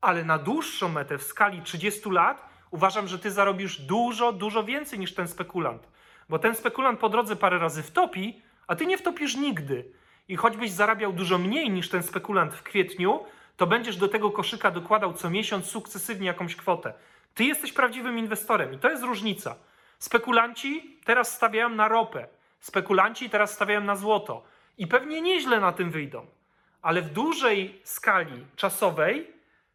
[0.00, 4.98] Ale na dłuższą metę w skali 30 lat uważam, że ty zarobisz dużo, dużo więcej
[4.98, 5.93] niż ten spekulant.
[6.28, 9.92] Bo ten spekulant po drodze parę razy wtopi, a ty nie wtopisz nigdy.
[10.28, 13.24] I choćbyś zarabiał dużo mniej niż ten spekulant w kwietniu,
[13.56, 16.92] to będziesz do tego koszyka dokładał co miesiąc sukcesywnie jakąś kwotę.
[17.34, 19.56] Ty jesteś prawdziwym inwestorem i to jest różnica.
[19.98, 22.28] Spekulanci teraz stawiają na ropę,
[22.60, 24.44] spekulanci teraz stawiają na złoto
[24.78, 26.26] i pewnie nieźle na tym wyjdą,
[26.82, 29.32] ale w dużej skali czasowej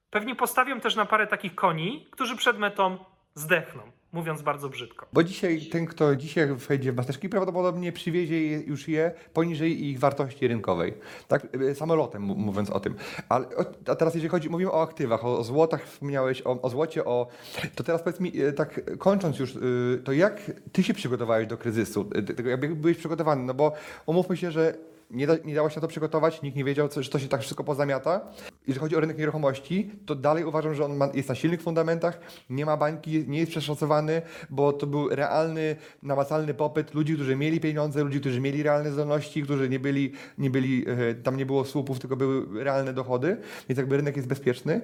[0.09, 2.97] pewnie postawią też na parę takich koni, którzy przed metą
[3.33, 5.07] zdechną, mówiąc bardzo brzydko.
[5.13, 10.47] Bo dzisiaj ten, kto dzisiaj wejdzie w maseczki, prawdopodobnie przywiezie już je poniżej ich wartości
[10.47, 10.93] rynkowej.
[11.27, 12.95] Tak, y, samolotem mówiąc o tym.
[13.29, 13.45] Ale,
[13.87, 17.27] a teraz jeżeli chodzi, mówimy o aktywach, o, złotach, wspomniałeś, o, o złocie, o...
[17.75, 21.57] To teraz powiedz mi, y, tak kończąc już, y, to jak ty się przygotowałeś do
[21.57, 22.09] kryzysu?
[22.45, 23.43] Jak byłeś przygotowany?
[23.43, 23.73] No bo
[24.05, 27.03] umówmy się, że nie, da, nie dało się na to przygotować, nikt nie wiedział, co,
[27.03, 28.21] że to się tak wszystko pozamiata.
[28.67, 32.19] Jeżeli chodzi o rynek nieruchomości, to dalej uważam, że on ma, jest na silnych fundamentach,
[32.49, 37.59] nie ma bańki, nie jest przeszacowany, bo to był realny, namacalny popyt ludzi, którzy mieli
[37.59, 41.65] pieniądze, ludzi, którzy mieli realne zdolności, którzy nie byli, nie byli e, tam nie było
[41.65, 43.37] słupów, tylko były realne dochody,
[43.69, 44.81] więc jakby rynek jest bezpieczny.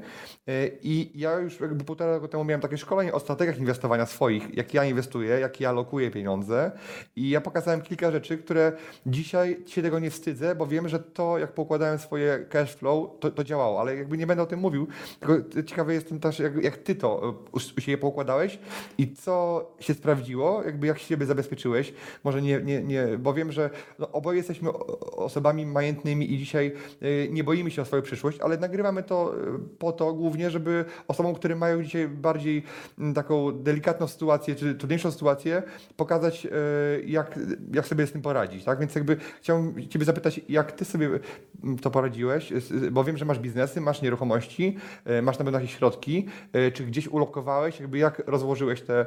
[0.47, 4.57] E, I ja już jakby półtora roku temu miałem takie szkolenie o strategiach inwestowania swoich,
[4.57, 6.71] jak ja inwestuję, jak ja lokuję pieniądze
[7.15, 8.71] i ja pokazałem kilka rzeczy, które
[9.05, 13.31] dzisiaj się tego nie wstydzę, bo wiem, że to, jak pokładałem swoje cash flow, to,
[13.31, 14.87] to działało, ale jakby nie będę o tym mówił,
[15.19, 18.59] tylko ciekawy jestem też, jak, jak ty to e, u, siebie poukładałeś
[18.97, 21.93] i co się sprawdziło, jakby jak siebie zabezpieczyłeś,
[22.23, 24.73] może nie, nie, nie bo wiem, że no, oboje jesteśmy
[25.11, 29.59] osobami majętnymi i dzisiaj e, nie boimy się o swoją przyszłość, ale nagrywamy to e,
[29.79, 32.63] po to głównie, żeby osobom, które mają dzisiaj bardziej
[33.15, 35.63] taką delikatną sytuację, czy trudniejszą sytuację,
[35.97, 36.47] pokazać,
[37.05, 37.39] jak,
[37.73, 38.79] jak sobie z tym poradzić, tak?
[38.79, 41.09] Więc jakby chciałbym Ciebie zapytać, jak Ty sobie
[41.63, 42.53] m, to poradziłeś,
[42.91, 46.83] bo wiem, że masz biznesy, masz nieruchomości, e, masz na pewno jakieś środki, e, czy
[46.85, 49.05] gdzieś ulokowałeś, jakby jak rozłożyłeś te, e,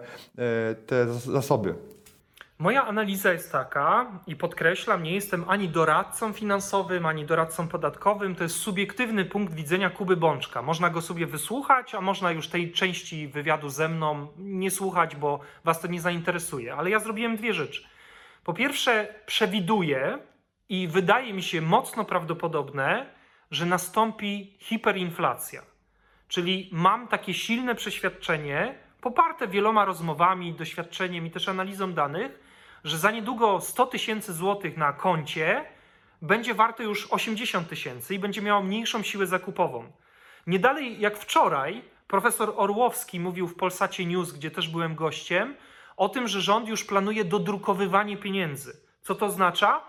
[0.87, 1.75] te zas- zasoby?
[2.61, 8.35] Moja analiza jest taka, i podkreślam, nie jestem ani doradcą finansowym, ani doradcą podatkowym.
[8.35, 10.63] To jest subiektywny punkt widzenia Kuby Bączka.
[10.63, 15.41] Można go sobie wysłuchać, a można już tej części wywiadu ze mną nie słuchać, bo
[15.65, 16.75] Was to nie zainteresuje.
[16.75, 17.83] Ale ja zrobiłem dwie rzeczy.
[18.45, 20.19] Po pierwsze, przewiduję
[20.69, 23.07] i wydaje mi się mocno prawdopodobne,
[23.51, 25.63] że nastąpi hiperinflacja.
[26.29, 32.41] Czyli mam takie silne przeświadczenie, poparte wieloma rozmowami, doświadczeniem i też analizą danych,
[32.85, 35.65] że za niedługo 100 tysięcy złotych na koncie
[36.23, 39.93] będzie warte już 80 tysięcy i będzie miało mniejszą siłę zakupową.
[40.47, 45.55] Nie dalej jak wczoraj profesor Orłowski mówił w Polsacie News, gdzie też byłem gościem,
[45.97, 48.81] o tym, że rząd już planuje dodrukowywanie pieniędzy.
[49.03, 49.81] Co to oznacza?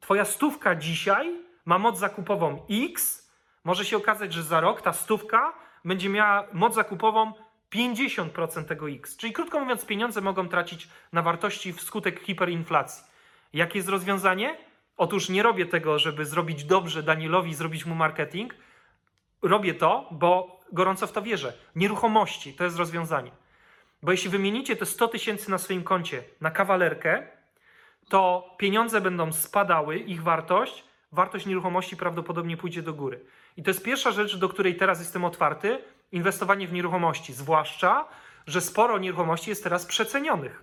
[0.00, 1.32] Twoja stówka dzisiaj
[1.64, 3.26] ma moc zakupową X,
[3.64, 5.52] może się okazać, że za rok ta stówka
[5.84, 7.32] będzie miała moc zakupową
[7.74, 9.16] 50% tego X.
[9.16, 13.04] Czyli krótko mówiąc, pieniądze mogą tracić na wartości wskutek hiperinflacji.
[13.52, 14.56] Jakie jest rozwiązanie?
[14.96, 18.54] Otóż nie robię tego, żeby zrobić dobrze Danielowi, zrobić mu marketing.
[19.42, 21.52] Robię to, bo gorąco w to wierzę.
[21.76, 23.30] Nieruchomości to jest rozwiązanie.
[24.02, 27.26] Bo jeśli wymienicie te 100 tysięcy na swoim koncie na kawalerkę,
[28.08, 33.24] to pieniądze będą spadały, ich wartość, wartość nieruchomości prawdopodobnie pójdzie do góry.
[33.56, 35.78] I to jest pierwsza rzecz, do której teraz jestem otwarty,
[36.12, 38.04] inwestowanie w nieruchomości, zwłaszcza,
[38.46, 40.62] że sporo nieruchomości jest teraz przecenionych,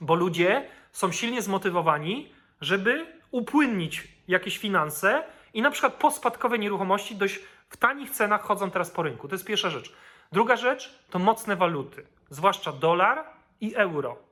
[0.00, 7.40] bo ludzie są silnie zmotywowani, żeby upłynnić jakieś finanse i na przykład pospadkowe nieruchomości dość
[7.68, 9.28] w tanich cenach chodzą teraz po rynku.
[9.28, 9.92] To jest pierwsza rzecz.
[10.32, 13.24] Druga rzecz to mocne waluty, zwłaszcza dolar
[13.60, 14.27] i euro.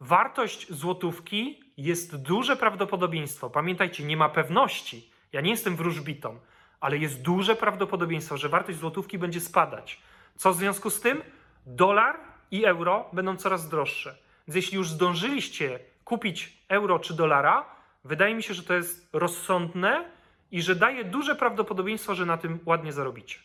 [0.00, 3.50] Wartość złotówki jest duże prawdopodobieństwo.
[3.50, 5.10] Pamiętajcie, nie ma pewności.
[5.32, 6.38] Ja nie jestem wróżbitą,
[6.80, 10.00] ale jest duże prawdopodobieństwo, że wartość złotówki będzie spadać.
[10.36, 11.22] Co w związku z tym?
[11.66, 12.16] Dolar
[12.50, 14.16] i euro będą coraz droższe.
[14.48, 17.64] Więc jeśli już zdążyliście kupić euro czy dolara,
[18.04, 20.10] wydaje mi się, że to jest rozsądne
[20.50, 23.38] i że daje duże prawdopodobieństwo, że na tym ładnie zarobicie.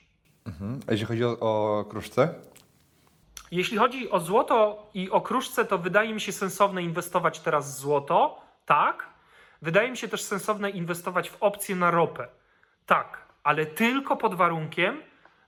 [0.45, 0.79] Mhm.
[0.87, 2.35] A jeśli chodzi o, o kruszce?
[3.51, 7.79] Jeśli chodzi o złoto i o kruszce, to wydaje mi się sensowne inwestować teraz w
[7.79, 8.41] złoto.
[8.65, 9.09] Tak.
[9.61, 12.27] Wydaje mi się też sensowne inwestować w opcje na ropę.
[12.85, 15.01] Tak, ale tylko pod warunkiem,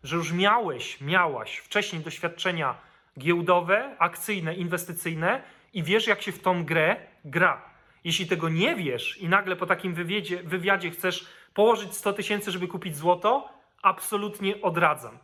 [0.03, 2.75] że już miałeś, miałaś wcześniej doświadczenia
[3.19, 5.41] giełdowe, akcyjne, inwestycyjne
[5.73, 6.95] i wiesz, jak się w tą grę
[7.25, 7.61] gra.
[8.03, 12.67] Jeśli tego nie wiesz i nagle po takim wywiadzie, wywiadzie chcesz położyć 100 tysięcy, żeby
[12.67, 13.49] kupić złoto,
[13.81, 15.17] absolutnie odradzam.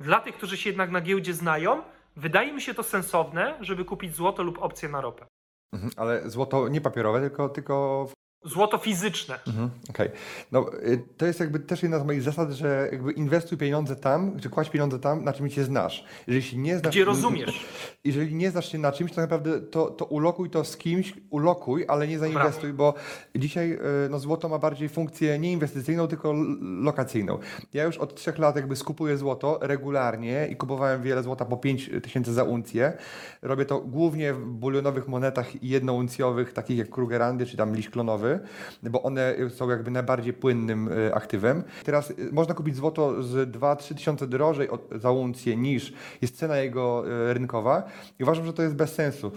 [0.00, 1.82] Dla tych, którzy się jednak na giełdzie znają,
[2.16, 5.26] wydaje mi się to sensowne, żeby kupić złoto lub opcję na ropę.
[5.72, 5.92] Mhm.
[5.96, 8.06] Ale złoto nie papierowe, tylko, tylko
[8.44, 9.38] Złoto fizyczne.
[9.46, 10.10] Mhm, Okej.
[10.52, 14.40] No, y, to jest jakby też jedna z moich zasad, że jakby inwestuj pieniądze tam,
[14.40, 16.04] czy kładź pieniądze tam, na czym się znasz.
[16.26, 16.92] Jeżeli się nie znasz...
[16.94, 17.66] Gdzie rozumiesz.
[18.04, 21.84] Jeżeli nie znasz się na czymś, to naprawdę to, to ulokuj to z kimś, ulokuj,
[21.88, 22.94] ale nie zainwestuj, bo
[23.36, 23.78] dzisiaj y,
[24.10, 27.38] no, złoto ma bardziej funkcję nie inwestycyjną, tylko lokacyjną.
[27.74, 31.90] Ja już od trzech lat jakby skupuję złoto regularnie i kupowałem wiele złota po 5
[32.02, 32.92] tysięcy za uncję.
[33.42, 37.88] Robię to głównie w bulionowych monetach jednouncjowych, takich jak Krugerandy czy tam liść
[38.82, 41.64] bo one są jakby najbardziej płynnym y, aktywem.
[41.84, 47.04] Teraz y, można kupić złoto z 2-3 tysiące drożej za uncję niż jest cena jego
[47.30, 47.82] y, rynkowa
[48.18, 49.32] i uważam, że to jest bez sensu.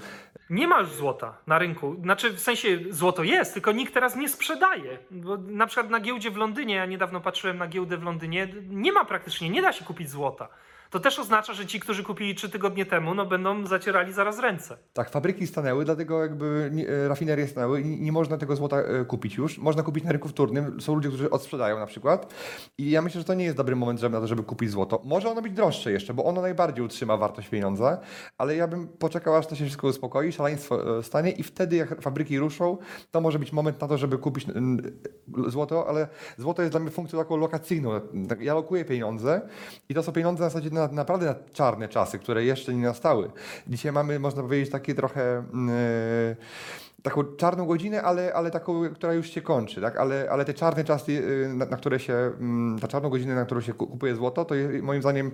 [0.49, 1.95] Nie ma już złota na rynku.
[2.01, 4.99] Znaczy, w sensie złoto jest, tylko nikt teraz nie sprzedaje.
[5.11, 8.91] Bo na przykład na giełdzie w Londynie, ja niedawno patrzyłem na giełdę w Londynie, nie
[8.91, 10.47] ma praktycznie, nie da się kupić złota.
[10.89, 14.77] To też oznacza, że ci, którzy kupili trzy tygodnie temu, no będą zacierali zaraz ręce.
[14.93, 19.05] Tak, fabryki stanęły, dlatego jakby nie- e, rafinerie stanęły i nie można tego złota e,
[19.05, 19.57] kupić już.
[19.57, 20.81] Można kupić na rynku wtórnym.
[20.81, 22.33] Są ludzie, którzy odsprzedają na przykład.
[22.77, 25.01] I ja myślę, że to nie jest dobry moment żeby, na to, żeby kupić złoto.
[25.05, 27.99] Może ono być droższe jeszcze, bo ono najbardziej utrzyma wartość pieniądza,
[28.37, 32.01] ale ja bym poczekał, aż to się wszystko uspokoi, szaleństwo e, stanie i wtedy jak
[32.01, 32.77] fabryki ruszą,
[33.11, 34.45] to może być moment na to, żeby kupić
[35.47, 36.07] złoto, ale
[36.37, 37.91] złoto jest dla mnie funkcją taką lokacyjną.
[38.29, 39.41] Tak, Ja lokuję pieniądze
[39.89, 43.31] i to są pieniądze na zasadzie na, naprawdę na czarne czasy, które jeszcze nie nastały.
[43.67, 45.43] Dzisiaj mamy, można powiedzieć, takie trochę...
[45.53, 46.35] Yy,
[47.03, 49.97] taką czarną godzinę, ale, ale taką, która już się kończy, tak?
[49.97, 53.45] Ale, ale te czarne czasy, yy, na, na które się, mm, ta czarną godzinę, na
[53.45, 55.31] którą się ku- kupuje złoto, to je, moim zdaniem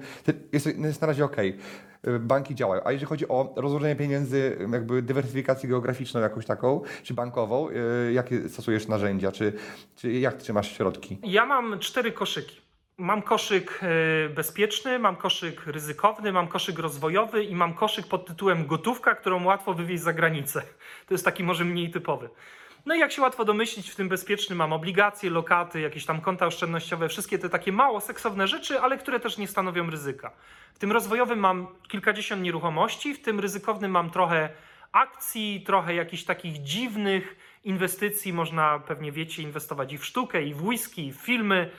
[0.52, 1.58] jest, jest na razie okej.
[2.04, 2.82] Yy, Banki działają.
[2.86, 7.68] A jeżeli chodzi o rozłożenie pieniędzy, jakby dywersyfikację geograficzną jakąś taką, czy bankową,
[8.12, 9.54] jakie stosujesz narzędzia, czy,
[9.96, 11.18] czy jak trzymasz środki?
[11.24, 12.62] Ja mam cztery koszyki.
[12.98, 18.68] Mam koszyk e, bezpieczny, mam koszyk ryzykowny, mam koszyk rozwojowy i mam koszyk pod tytułem
[18.68, 20.62] gotówka, którą łatwo wywieźć za granicę.
[21.08, 22.30] To jest taki może mniej typowy.
[22.86, 26.46] No i jak się łatwo domyślić, w tym bezpiecznym mam obligacje, lokaty, jakieś tam konta
[26.46, 30.32] oszczędnościowe, wszystkie te takie mało seksowne rzeczy, ale które też nie stanowią ryzyka.
[30.74, 34.50] W tym rozwojowym mam kilkadziesiąt nieruchomości, w tym ryzykownym mam trochę
[34.91, 38.34] akcji, trochę jakichś takich dziwnych inwestycji.
[38.34, 41.70] Można, pewnie wiecie, inwestować i w sztukę, i w whisky, i w filmy,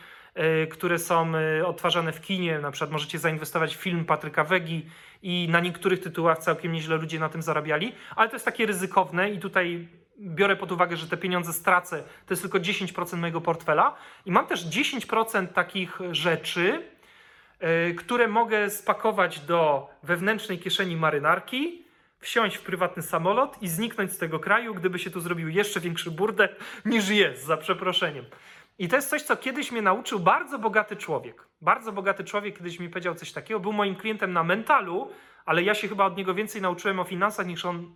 [0.70, 2.58] które są e, odtwarzane w kinie.
[2.58, 4.86] Na przykład możecie zainwestować w film Patryka Wegi
[5.22, 9.30] i na niektórych tytułach całkiem nieźle ludzie na tym zarabiali, ale to jest takie ryzykowne
[9.30, 9.88] i tutaj
[10.20, 13.94] biorę pod uwagę, że te pieniądze stracę, to jest tylko 10% mojego portfela
[14.26, 16.82] i mam też 10% takich rzeczy,
[17.60, 21.84] e, które mogę spakować do wewnętrznej kieszeni marynarki,
[22.18, 26.10] wsiąść w prywatny samolot i zniknąć z tego kraju, gdyby się tu zrobił jeszcze większy
[26.10, 26.48] burdel
[26.84, 28.24] niż jest, za przeproszeniem.
[28.78, 31.48] I to jest coś, co kiedyś mnie nauczył bardzo bogaty człowiek.
[31.60, 33.60] Bardzo bogaty człowiek kiedyś mi powiedział coś takiego.
[33.60, 35.10] Był moim klientem na mentalu,
[35.44, 37.94] ale ja się chyba od niego więcej nauczyłem o finansach niż on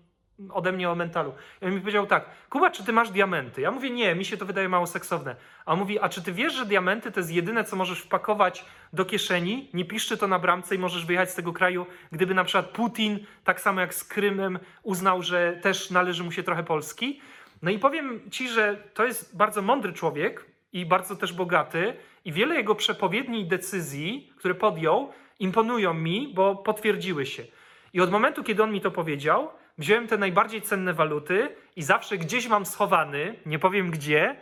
[0.51, 1.35] ode mnie o mentalu.
[1.63, 3.61] I on mi powiedział tak, Kuba, czy ty masz diamenty?
[3.61, 5.37] Ja mówię, nie, mi się to wydaje mało seksowne.
[5.67, 8.65] A on mówi, a czy ty wiesz, że diamenty to jest jedyne, co możesz wpakować
[8.93, 12.45] do kieszeni, nie piszczy to na bramce i możesz wyjechać z tego kraju, gdyby na
[12.45, 17.21] przykład Putin, tak samo jak z Krymem, uznał, że też należy mu się trochę Polski.
[17.63, 21.95] No i powiem ci, że to jest bardzo mądry człowiek i bardzo też bogaty
[22.25, 27.45] i wiele jego przepowiedni i decyzji, które podjął, imponują mi, bo potwierdziły się.
[27.93, 32.19] I od momentu, kiedy on mi to powiedział, wziąłem te najbardziej cenne waluty i zawsze
[32.19, 34.37] gdzieś mam schowany, nie powiem gdzie,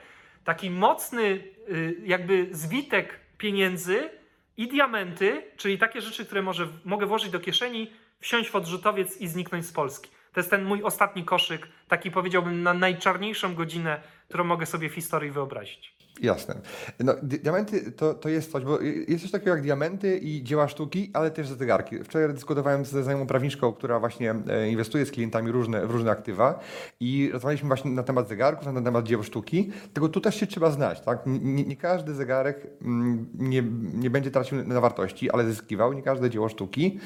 [0.44, 4.10] taki mocny y, jakby zwitek pieniędzy
[4.56, 9.28] i diamenty, czyli takie rzeczy, które może, mogę włożyć do kieszeni, wsiąść w odrzutowiec i
[9.28, 10.10] zniknąć z Polski.
[10.32, 14.94] To jest ten mój ostatni koszyk, taki powiedziałbym na najczarniejszą godzinę, którą mogę sobie w
[14.94, 15.95] historii wyobrazić.
[16.20, 16.54] Jasne.
[17.00, 20.68] No, di- diamenty to, to jest coś, bo jest coś takiego jak diamenty i dzieła
[20.68, 22.04] sztuki, ale też zegarki.
[22.04, 26.60] Wczoraj dyskutowałem ze znajomą prawniczką, która właśnie e, inwestuje z klientami różne, w różne aktywa
[27.00, 30.70] i rozmawialiśmy właśnie na temat zegarków, na temat dzieł sztuki, tylko tu też się trzeba
[30.70, 31.22] znać, tak?
[31.26, 33.62] Nie, nie każdy zegarek mm, nie,
[33.94, 36.98] nie będzie tracił na wartości, ale zyskiwał, nie każde dzieło sztuki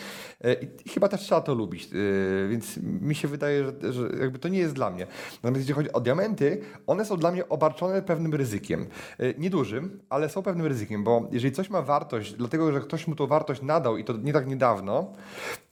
[0.44, 0.52] E,
[0.84, 4.48] i chyba też trzeba to lubić, e, więc mi się wydaje, że, że jakby to
[4.48, 5.06] nie jest dla mnie.
[5.32, 8.86] Natomiast jeśli chodzi o diamenty, one są dla mnie obarczone pewnym ryzykiem.
[9.18, 13.14] E, Niedużym, ale są pewnym ryzykiem, bo jeżeli coś ma wartość, dlatego że ktoś mu
[13.14, 15.12] tą wartość nadał i to nie tak niedawno,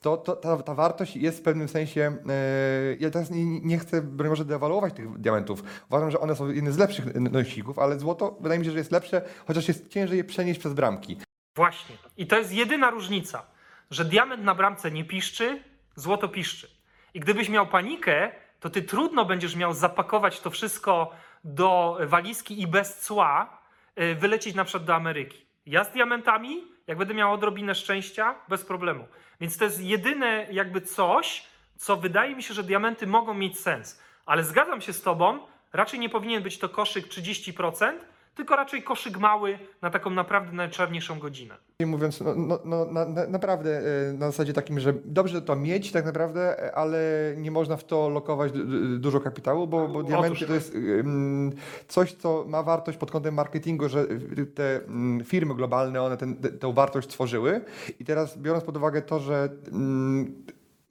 [0.00, 2.16] to, to ta, ta wartość jest w pewnym sensie.
[2.28, 5.62] E, ja teraz nie, nie chcę, broń może, dewaluować tych diamentów.
[5.88, 8.92] Uważam, że one są jednym z lepszych nosików, ale złoto wydaje mi się, że jest
[8.92, 11.16] lepsze, chociaż jest ciężej je przenieść przez bramki.
[11.56, 11.96] Właśnie.
[12.16, 13.46] I to jest jedyna różnica,
[13.90, 15.62] że diament na bramce nie piszczy,
[15.96, 16.68] złoto piszczy.
[17.14, 21.10] I gdybyś miał panikę, to ty trudno będziesz miał zapakować to wszystko
[21.44, 23.62] do walizki i bez cła
[24.00, 25.46] y, wylecieć na przykład do Ameryki.
[25.66, 29.08] Ja z diamentami, jak będę miał odrobinę szczęścia, bez problemu.
[29.40, 34.02] Więc to jest jedyne jakby coś, co wydaje mi się, że diamenty mogą mieć sens.
[34.26, 35.38] Ale zgadzam się z tobą,
[35.72, 37.92] raczej nie powinien być to koszyk 30%,
[38.38, 41.54] tylko raczej koszyk mały na taką naprawdę najczarniejszą godzinę.
[41.80, 45.56] I mówiąc, no, no, no, na, na, naprawdę e, na zasadzie takim, że dobrze to
[45.56, 46.98] mieć tak naprawdę, e, ale
[47.36, 51.52] nie można w to lokować du- du- dużo kapitału, bo, bo diamenty to jest ym,
[51.88, 54.06] coś, co ma wartość pod kątem marketingu, że
[54.54, 57.60] te mm, firmy globalne, one ten, te, tą wartość stworzyły
[58.00, 60.34] i teraz biorąc pod uwagę to, że mm,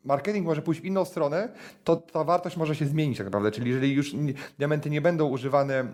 [0.07, 1.49] marketing może pójść w inną stronę,
[1.83, 3.51] to ta wartość może się zmienić tak naprawdę.
[3.51, 4.15] Czyli jeżeli już
[4.57, 5.85] diamenty nie będą używane e,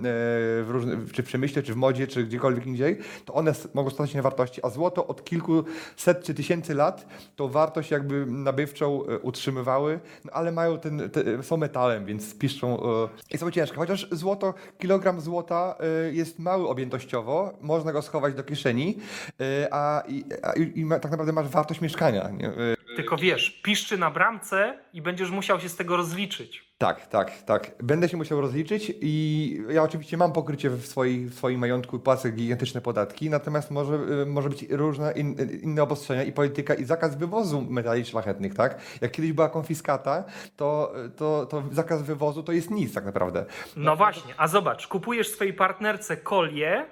[0.63, 4.11] w różne, czy w przemyśle, czy w modzie, czy gdziekolwiek indziej, to one mogą stać
[4.11, 9.19] się na wartości, a złoto od kilkuset czy tysięcy lat tą wartość jakby nabywczą e,
[9.19, 13.77] utrzymywały, no ale mają ten, te, są metalem, więc piszczą e, i są ciężkie.
[13.77, 18.97] Chociaż złoto, kilogram złota e, jest mały objętościowo, można go schować do kieszeni,
[19.39, 22.29] e, a, i, a, i, tak naprawdę masz wartość mieszkania.
[22.29, 22.51] Nie?
[22.95, 26.73] Tylko wiesz, piszczy na bramce i będziesz musiał się z tego rozliczyć.
[26.77, 27.71] Tak, tak, tak.
[27.83, 32.31] Będę się musiał rozliczyć i ja oczywiście mam pokrycie w, swojej, w swoim majątku, płacę
[32.31, 37.17] gigantyczne podatki, natomiast może, y, może być różne in, inne obostrzenia i polityka i zakaz
[37.17, 38.81] wywozu metali szlachetnych, tak?
[39.01, 40.23] Jak kiedyś była konfiskata,
[40.55, 43.45] to, to, to zakaz wywozu to jest nic tak naprawdę.
[43.75, 46.85] No właśnie, a zobacz, kupujesz swojej partnerce kolię,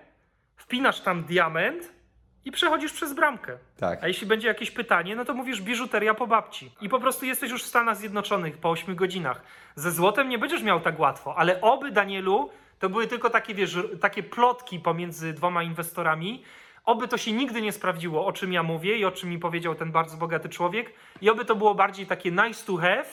[0.55, 2.00] wpinasz tam diament
[2.45, 3.57] i przechodzisz przez bramkę.
[3.77, 4.03] Tak.
[4.03, 6.71] A jeśli będzie jakieś pytanie, no to mówisz biżuteria po babci.
[6.81, 9.41] I po prostu jesteś już w Stanach Zjednoczonych po 8 godzinach.
[9.75, 13.77] Ze złotem nie będziesz miał tak łatwo, ale oby, Danielu, to były tylko takie, wiesz,
[14.01, 16.43] takie plotki pomiędzy dwoma inwestorami.
[16.85, 19.75] Oby to się nigdy nie sprawdziło, o czym ja mówię i o czym mi powiedział
[19.75, 20.93] ten bardzo bogaty człowiek.
[21.21, 23.05] I oby to było bardziej takie nice to have,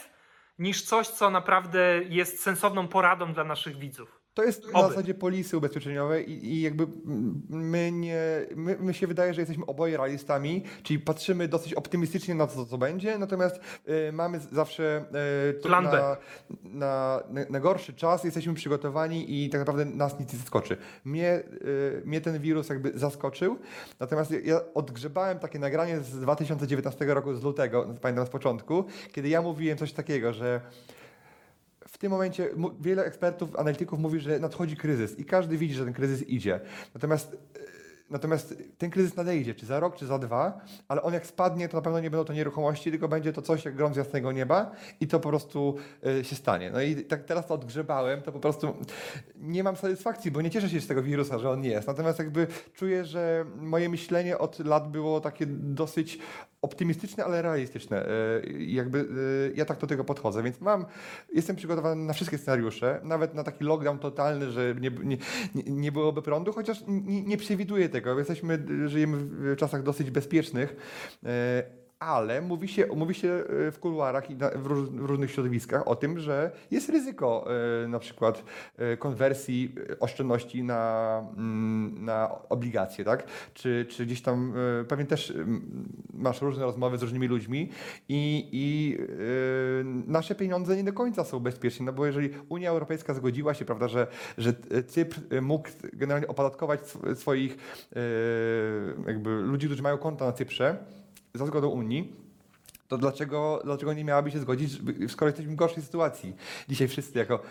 [0.58, 4.17] niż coś, co naprawdę jest sensowną poradą dla naszych widzów.
[4.38, 4.88] To jest na Oby.
[4.88, 6.86] zasadzie polisy ubezpieczeniowe i, i jakby
[7.48, 8.20] my nie,
[8.56, 12.78] my, my się wydaje, że jesteśmy oboje realistami, czyli patrzymy dosyć optymistycznie na to, co
[12.78, 13.56] będzie, natomiast
[14.08, 15.04] y, mamy zawsze
[15.50, 15.90] y, Plan B.
[15.92, 16.16] na,
[16.64, 20.76] na, na, na gorszy czas, jesteśmy przygotowani i tak naprawdę nas nic nie zaskoczy.
[21.04, 23.58] Mnie, y, mnie ten wirus jakby zaskoczył,
[24.00, 29.28] natomiast ja- ja odgrzebałem takie nagranie z 2019 roku, z lutego, pamiętam z początku, kiedy
[29.28, 30.60] ja mówiłem coś takiego, że
[31.92, 35.94] w tym momencie wiele ekspertów, analityków mówi, że nadchodzi kryzys i każdy widzi, że ten
[35.94, 36.60] kryzys idzie.
[36.94, 37.67] Natomiast, e,
[38.10, 41.76] natomiast ten kryzys nadejdzie, czy za rok, czy za dwa, ale on jak spadnie, to
[41.76, 44.70] na pewno nie będą to nieruchomości, tylko będzie to coś jak grom z jasnego nieba
[45.00, 46.70] i to po prostu e, się stanie.
[46.70, 48.76] No i tak teraz to odgrzebałem, to po prostu
[49.36, 51.88] nie mam satysfakcji, bo nie cieszę się z tego wirusa, że on jest.
[51.88, 56.18] Natomiast jakby czuję, że moje myślenie od lat było takie dosyć
[56.62, 58.06] optymistyczne, ale realistyczne.
[58.58, 59.04] I Jakby e,
[59.56, 60.84] ja tak do tego podchodzę, więc mam,
[61.34, 65.16] jestem przygotowany na wszystkie scenariusze, nawet na taki lockdown totalny, że nie, nie-
[65.66, 67.97] nie byłoby prądu, chociaż nie, nie przewiduję tego.
[68.18, 70.76] Jesteśmy, żyjemy w czasach dosyć bezpiecznych.
[71.98, 75.96] Ale mówi się, mówi się e, w kuluarach i w, róż, w różnych środowiskach o
[75.96, 77.46] tym, że jest ryzyko
[77.84, 78.44] e, na przykład
[78.76, 83.26] e, konwersji oszczędności na, mm, na obligacje, tak?
[83.54, 84.54] Czy, czy gdzieś tam
[84.88, 85.32] pewnie też
[86.14, 87.70] masz różne rozmowy z różnymi ludźmi
[88.08, 88.98] i, i
[90.06, 93.88] nasze pieniądze nie do końca są bezpieczne, no bo jeżeli Unia Europejska zgodziła się, prawda,
[93.88, 94.06] że,
[94.38, 94.52] że
[94.86, 97.56] Cypr mógł generalnie opodatkować sw- swoich
[99.06, 100.76] jakby ludzi, którzy mają konta na Cyprze
[101.34, 102.12] za zgodą Unii,
[102.88, 106.36] to dlaczego, dlaczego nie miałaby się zgodzić, skoro jesteśmy w gorszej sytuacji
[106.68, 107.42] dzisiaj wszyscy jako,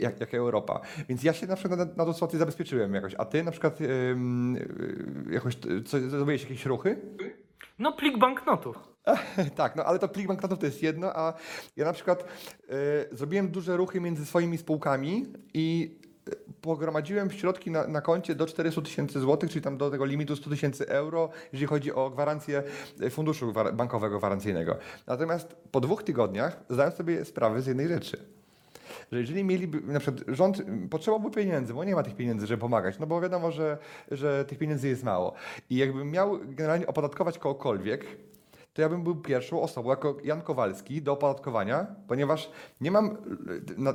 [0.00, 0.80] jak, jako Europa.
[1.08, 3.14] Więc ja się na przykład na, na tą sytuację zabezpieczyłem jakoś.
[3.18, 5.56] A ty na przykład ym, y, jakoś
[5.86, 7.00] co, zrobiłeś jakieś ruchy?
[7.78, 8.76] No, plik banknotów.
[9.56, 11.34] tak, no ale to plik banknotów to jest jedno, a
[11.76, 12.24] ja na przykład
[13.12, 15.98] y, zrobiłem duże ruchy między swoimi spółkami i
[16.60, 20.50] pogromadziłem środki na, na koncie do 400 tysięcy złotych, czyli tam do tego limitu 100
[20.50, 22.62] tysięcy euro, jeżeli chodzi o gwarancję
[23.02, 24.76] y, funduszu bankowego gwarancyjnego.
[25.06, 28.18] Natomiast po dwóch tygodniach zdałem sobie sprawę z jednej rzeczy
[29.12, 32.98] że jeżeli mieliby, na przykład rząd potrzebowałby pieniędzy, bo nie ma tych pieniędzy, żeby pomagać,
[32.98, 33.78] no bo wiadomo, że,
[34.10, 35.32] że tych pieniędzy jest mało.
[35.70, 38.06] I jakbym miał generalnie opodatkować kogokolwiek,
[38.78, 42.50] to ja bym był pierwszą osobą, jako Jan Kowalski, do opodatkowania, ponieważ
[42.80, 43.16] nie mam,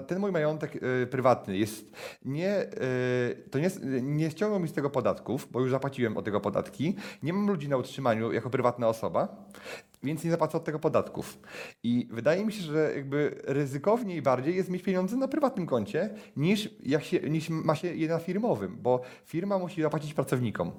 [0.07, 1.91] ten mój majątek y, prywatny jest
[2.25, 3.69] nie, y, to nie,
[4.01, 7.69] nie ściągną mi z tego podatków, bo już zapłaciłem od tego podatki, nie mam ludzi
[7.69, 9.47] na utrzymaniu jako prywatna osoba,
[10.03, 11.39] więc nie zapłacę od tego podatków.
[11.84, 16.69] I wydaje mi się, że jakby ryzykowniej bardziej jest mieć pieniądze na prywatnym koncie, niż,
[16.84, 20.71] jak się, niż ma się je na firmowym, bo firma musi zapłacić pracownikom,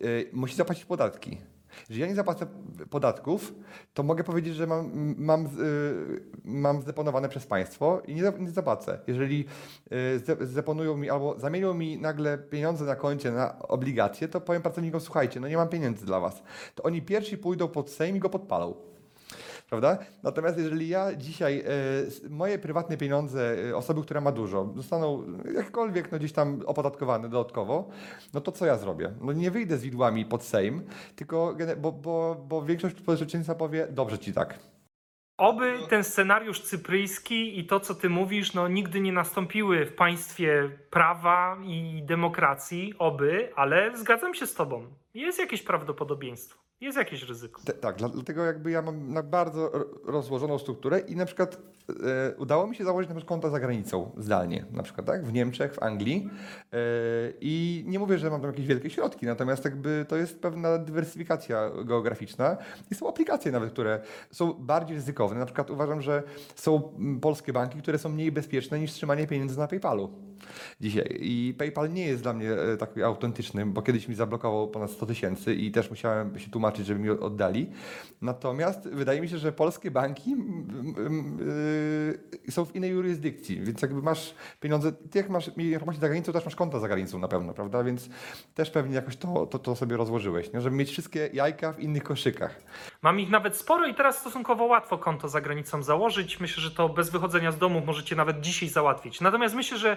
[0.00, 1.38] yy, musi zapłacić podatki.
[1.80, 2.46] Jeżeli ja nie zapłacę
[2.90, 3.54] podatków,
[3.94, 8.98] to mogę powiedzieć, że mam, mam, yy, mam zdeponowane przez państwo i nie, nie zapłacę.
[9.06, 9.38] Jeżeli
[9.90, 14.62] yy, zde- zdeponują mi albo zamienią mi nagle pieniądze na koncie na obligacje, to powiem
[14.62, 16.42] pracownikom, słuchajcie, no nie mam pieniędzy dla was.
[16.74, 18.74] To oni pierwsi pójdą pod Sejm i go podpalą.
[19.68, 19.98] Prawda?
[20.22, 21.64] Natomiast jeżeli ja dzisiaj e,
[22.30, 27.88] moje prywatne pieniądze e, osoby, która ma dużo, zostaną jakkolwiek no, gdzieś tam opodatkowane dodatkowo,
[28.34, 29.12] no to co ja zrobię?
[29.20, 30.82] No nie wyjdę z widłami pod Sejm,
[31.16, 34.58] tylko bo, bo, bo większość społeczeństwa powie, dobrze ci tak.
[35.38, 40.70] Oby ten scenariusz cypryjski i to, co ty mówisz, no nigdy nie nastąpiły w państwie
[40.90, 44.86] prawa i demokracji, oby, ale zgadzam się z tobą.
[45.14, 47.60] Jest jakieś prawdopodobieństwo, jest jakieś ryzyko.
[47.64, 51.58] Te, tak, dla- dlatego jakby ja mam na bardzo ro- rozłożoną strukturę i na przykład
[51.88, 55.32] e, udało mi się założyć na przykład konta za granicą zdalnie, na przykład tak, w
[55.32, 56.30] Niemczech, w Anglii
[56.72, 56.76] e,
[57.40, 61.70] i nie mówię, że mam tam jakieś wielkie środki, natomiast jakby to jest pewna dywersyfikacja
[61.84, 62.56] geograficzna
[62.90, 64.00] i są aplikacje nawet, które
[64.30, 65.38] są bardziej ryzykowne.
[65.38, 66.22] Na przykład uważam, że
[66.54, 70.10] są polskie banki, które są mniej bezpieczne niż trzymanie pieniędzy na PayPalu
[70.80, 71.18] dzisiaj.
[71.20, 75.06] I PayPal nie jest dla mnie e, taki autentyczny, bo kiedyś mi zablokował ponad 100
[75.06, 77.70] tysięcy i też musiałem się tłumaczyć, żeby mi oddali.
[78.22, 80.36] Natomiast wydaje mi się, że polskie banki
[82.46, 86.32] y, są w innej jurysdykcji, więc jakby masz pieniądze, ty jak masz nieruchomości za granicą,
[86.32, 87.84] też masz konta za granicą na pewno, prawda?
[87.84, 88.08] Więc
[88.54, 90.60] też pewnie jakoś to, to, to sobie rozłożyłeś, nie?
[90.60, 92.60] żeby mieć wszystkie jajka w innych koszykach.
[93.02, 96.40] Mam ich nawet sporo i teraz stosunkowo łatwo konto za granicą założyć.
[96.40, 99.20] Myślę, że to bez wychodzenia z domu możecie nawet dzisiaj załatwić.
[99.20, 99.96] Natomiast myślę, że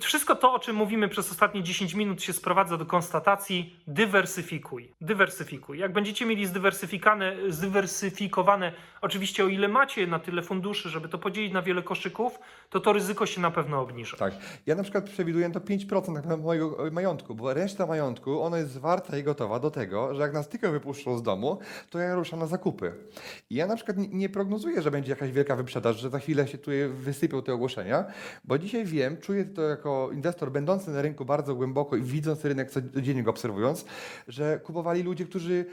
[0.00, 4.92] wszystko to, o czym mówimy przez ostatnie 10 minut, się sprowadza do konstatacji: dywersyfikuj.
[5.00, 5.78] Dywersyfikuj.
[5.78, 6.46] Jak będziecie mieli
[7.48, 12.38] zdywersyfikowane, oczywiście o ile macie na tyle funduszy, żeby to podzielić na wiele koszyków,
[12.70, 14.16] to to ryzyko się na pewno obniży.
[14.16, 14.34] Tak.
[14.66, 18.58] Ja na przykład przewiduję to 5% tak naprawdę mojego e, majątku, bo reszta majątku, ona
[18.58, 21.58] jest warta i gotowa do tego, że jak nas tylko wypuszczą z domu,
[21.90, 22.92] to ja ruszam na zakupy.
[23.50, 26.58] I ja na przykład nie prognozuję, że będzie jakaś wielka wyprzedaż, że za chwilę się
[26.58, 28.04] tu wysypią te ogłoszenia,
[28.44, 32.70] bo dzisiaj wiem, czuję to jako inwestor będący na rynku bardzo głęboko i widząc rynek
[32.70, 33.84] codziennie go obserwując,
[34.28, 35.66] że kupowali ludzie, którzy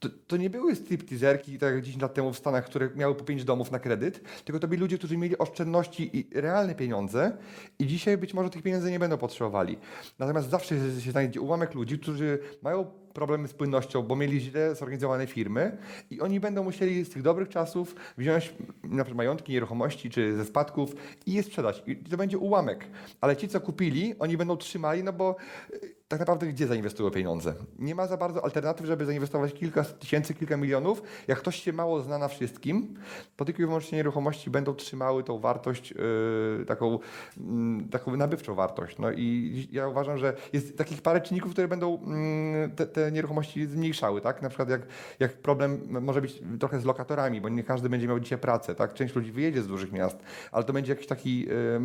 [0.00, 3.24] to, to nie były stripteaserki, tak jak 10 lat temu w Stanach, które miały po
[3.24, 7.36] 5 domów na kredyt, tylko to byli ludzie, którzy mieli oszczędności i realne pieniądze
[7.78, 9.78] i dzisiaj być może tych pieniędzy nie będą potrzebowali.
[10.18, 15.26] Natomiast zawsze się znajdzie ułamek ludzi, którzy mają problemy z płynnością, bo mieli źle zorganizowane
[15.26, 15.76] firmy
[16.10, 20.44] i oni będą musieli z tych dobrych czasów wziąć na przykład majątki, nieruchomości czy ze
[20.44, 20.94] spadków
[21.26, 21.82] i je sprzedać.
[21.86, 22.86] I to będzie ułamek.
[23.20, 25.36] Ale ci, co kupili, oni będą trzymali, no bo
[25.74, 27.54] y, tak naprawdę gdzie zainwestują pieniądze?
[27.78, 31.02] Nie ma za bardzo alternatyw, żeby zainwestować kilka tysięcy, kilka milionów.
[31.28, 32.94] Jak ktoś się mało zna na wszystkim,
[33.36, 36.98] to tylko i wyłącznie nieruchomości będą trzymały tą wartość, yy, taką,
[37.38, 38.98] mm, taką nabywczą wartość.
[38.98, 43.66] No i ja uważam, że jest takich parę czynników, które będą mm, te, te nieruchomości
[43.66, 44.42] zmniejszały, tak?
[44.42, 44.82] Na przykład jak,
[45.20, 48.94] jak problem może być trochę z lokatorami, bo nie każdy będzie miał dzisiaj pracę, tak?
[48.94, 50.16] Część ludzi wyjedzie z dużych miast,
[50.52, 51.80] ale to będzie jakiś taki yy,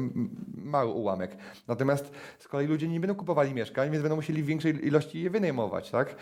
[0.57, 1.37] mały ułamek.
[1.67, 5.29] Natomiast z kolei ludzie nie będą kupowali mieszkań, więc będą musieli w większej ilości je
[5.29, 6.15] wynajmować, tak?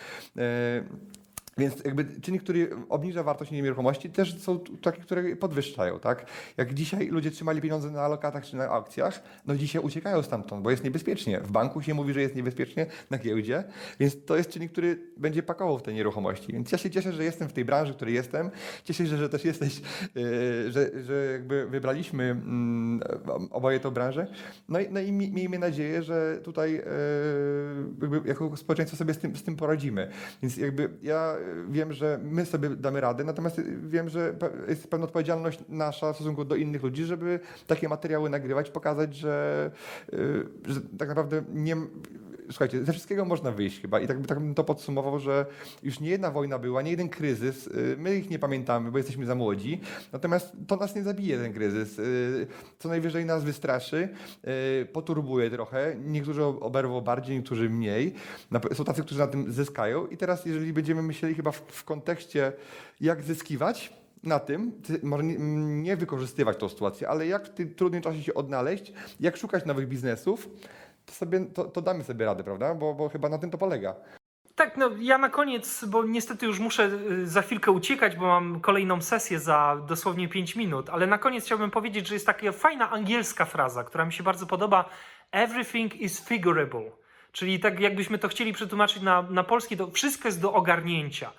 [1.58, 6.26] Yy, Więc jakby czynnik, który obniża wartość nieruchomości, też są takie, które podwyższają, tak?
[6.58, 10.72] Jak dzisiaj ludzie trzymali pieniądze na lokatach czy na aukcjach, no dzisiaj uciekają stamtąd, bo
[10.72, 11.40] jest niebezpiecznie.
[11.40, 13.64] W banku się mówi, że jest niebezpiecznie, na giełdzie,
[14.00, 16.54] więc to jest czynnik, który będzie pakował w te nieruchomości.
[16.54, 18.50] Więc ja się cieszę, że jestem w tej branży, w której jestem.
[18.84, 19.82] Cieszę się, że też jesteś,
[20.16, 23.02] yy, że, że jakby wybraliśmy mm,
[23.52, 24.28] oboje tą branżę.
[24.70, 29.36] No i, no i mi- miejmy nadzieję, że tutaj yy, jako społeczeństwo sobie z tym,
[29.36, 30.12] z tym poradzimy.
[30.42, 31.36] Więc jakby ja
[31.70, 34.34] wiem, że my sobie damy radę, natomiast wiem, że
[34.68, 39.72] jest pewna odpowiedzialność nasza w stosunku do innych ludzi, żeby takie materiały nagrywać, pokazać, że,
[40.12, 41.76] yy, że tak naprawdę nie.
[42.50, 45.46] Słuchajcie, ze wszystkiego można wyjść chyba i tak, tak bym to podsumował, że
[45.84, 49.26] już nie jedna wojna była, nie jeden kryzys, yy, my ich nie pamiętamy, bo jesteśmy
[49.26, 49.82] za młodzi,
[50.12, 52.48] natomiast to nas nie zabije ten kryzys, yy,
[52.80, 54.10] co najwyżej nas wystraszy,
[54.80, 58.14] yy, poturbuje trochę, niektórzy oberwą bardziej, niektórzy mniej,
[58.74, 62.54] są tacy, którzy na tym zyskają i teraz jeżeli będziemy myśleli chyba w, w kontekście
[63.02, 63.94] jak zyskiwać,
[64.24, 68.34] na tym, ty- może nie wykorzystywać tą sytuację, ale jak w tym trudnym czasie się
[68.34, 70.50] odnaleźć, jak szukać nowych biznesów,
[71.08, 72.76] to, sobie, to, to damy sobie radę, prawda?
[72.76, 73.96] Bo, bo chyba na tym to polega.
[74.56, 78.60] Tak, no ja na koniec, bo niestety już muszę y, za chwilkę uciekać, bo mam
[78.62, 82.92] kolejną sesję za dosłownie 5 minut, ale na koniec chciałbym powiedzieć, że jest taka fajna
[82.92, 84.90] angielska fraza, która mi się bardzo podoba.
[85.32, 86.92] Everything is figurable.
[87.32, 91.32] Czyli tak jakbyśmy to chcieli przetłumaczyć na, na polski, to wszystko jest do ogarnięcia.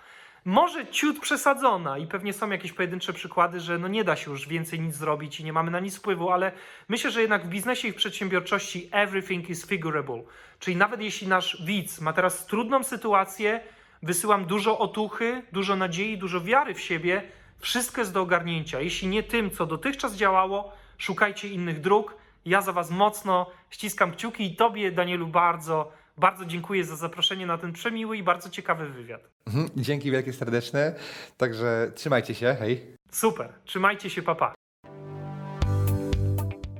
[0.44, 4.48] Może ciut przesadzona i pewnie są jakieś pojedyncze przykłady, że no nie da się już
[4.48, 6.52] więcej nic zrobić i nie mamy na nic wpływu, ale
[6.88, 10.22] myślę, że jednak w biznesie i w przedsiębiorczości everything is figurable.
[10.58, 13.60] Czyli nawet jeśli nasz widz ma teraz trudną sytuację,
[14.02, 17.22] wysyłam dużo otuchy, dużo nadziei, dużo wiary w siebie,
[17.58, 18.80] wszystko jest do ogarnięcia.
[18.80, 22.14] Jeśli nie tym, co dotychczas działało, szukajcie innych dróg.
[22.44, 27.58] Ja za Was mocno ściskam kciuki i Tobie, Danielu, bardzo, bardzo dziękuję za zaproszenie na
[27.58, 29.20] ten przemiły i bardzo ciekawy wywiad.
[29.46, 30.94] Mhm, Dzięki wielkie serdeczne,
[31.36, 32.96] także trzymajcie się, hej.
[33.10, 34.54] Super, trzymajcie się, papa.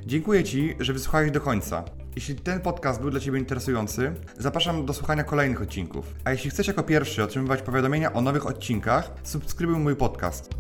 [0.07, 1.85] Dziękuję Ci, że wysłuchałeś do końca.
[2.17, 6.15] Jeśli ten podcast był dla Ciebie interesujący, zapraszam do słuchania kolejnych odcinków.
[6.25, 10.51] A jeśli chcesz jako pierwszy otrzymywać powiadomienia o nowych odcinkach, subskrybuj mój podcast.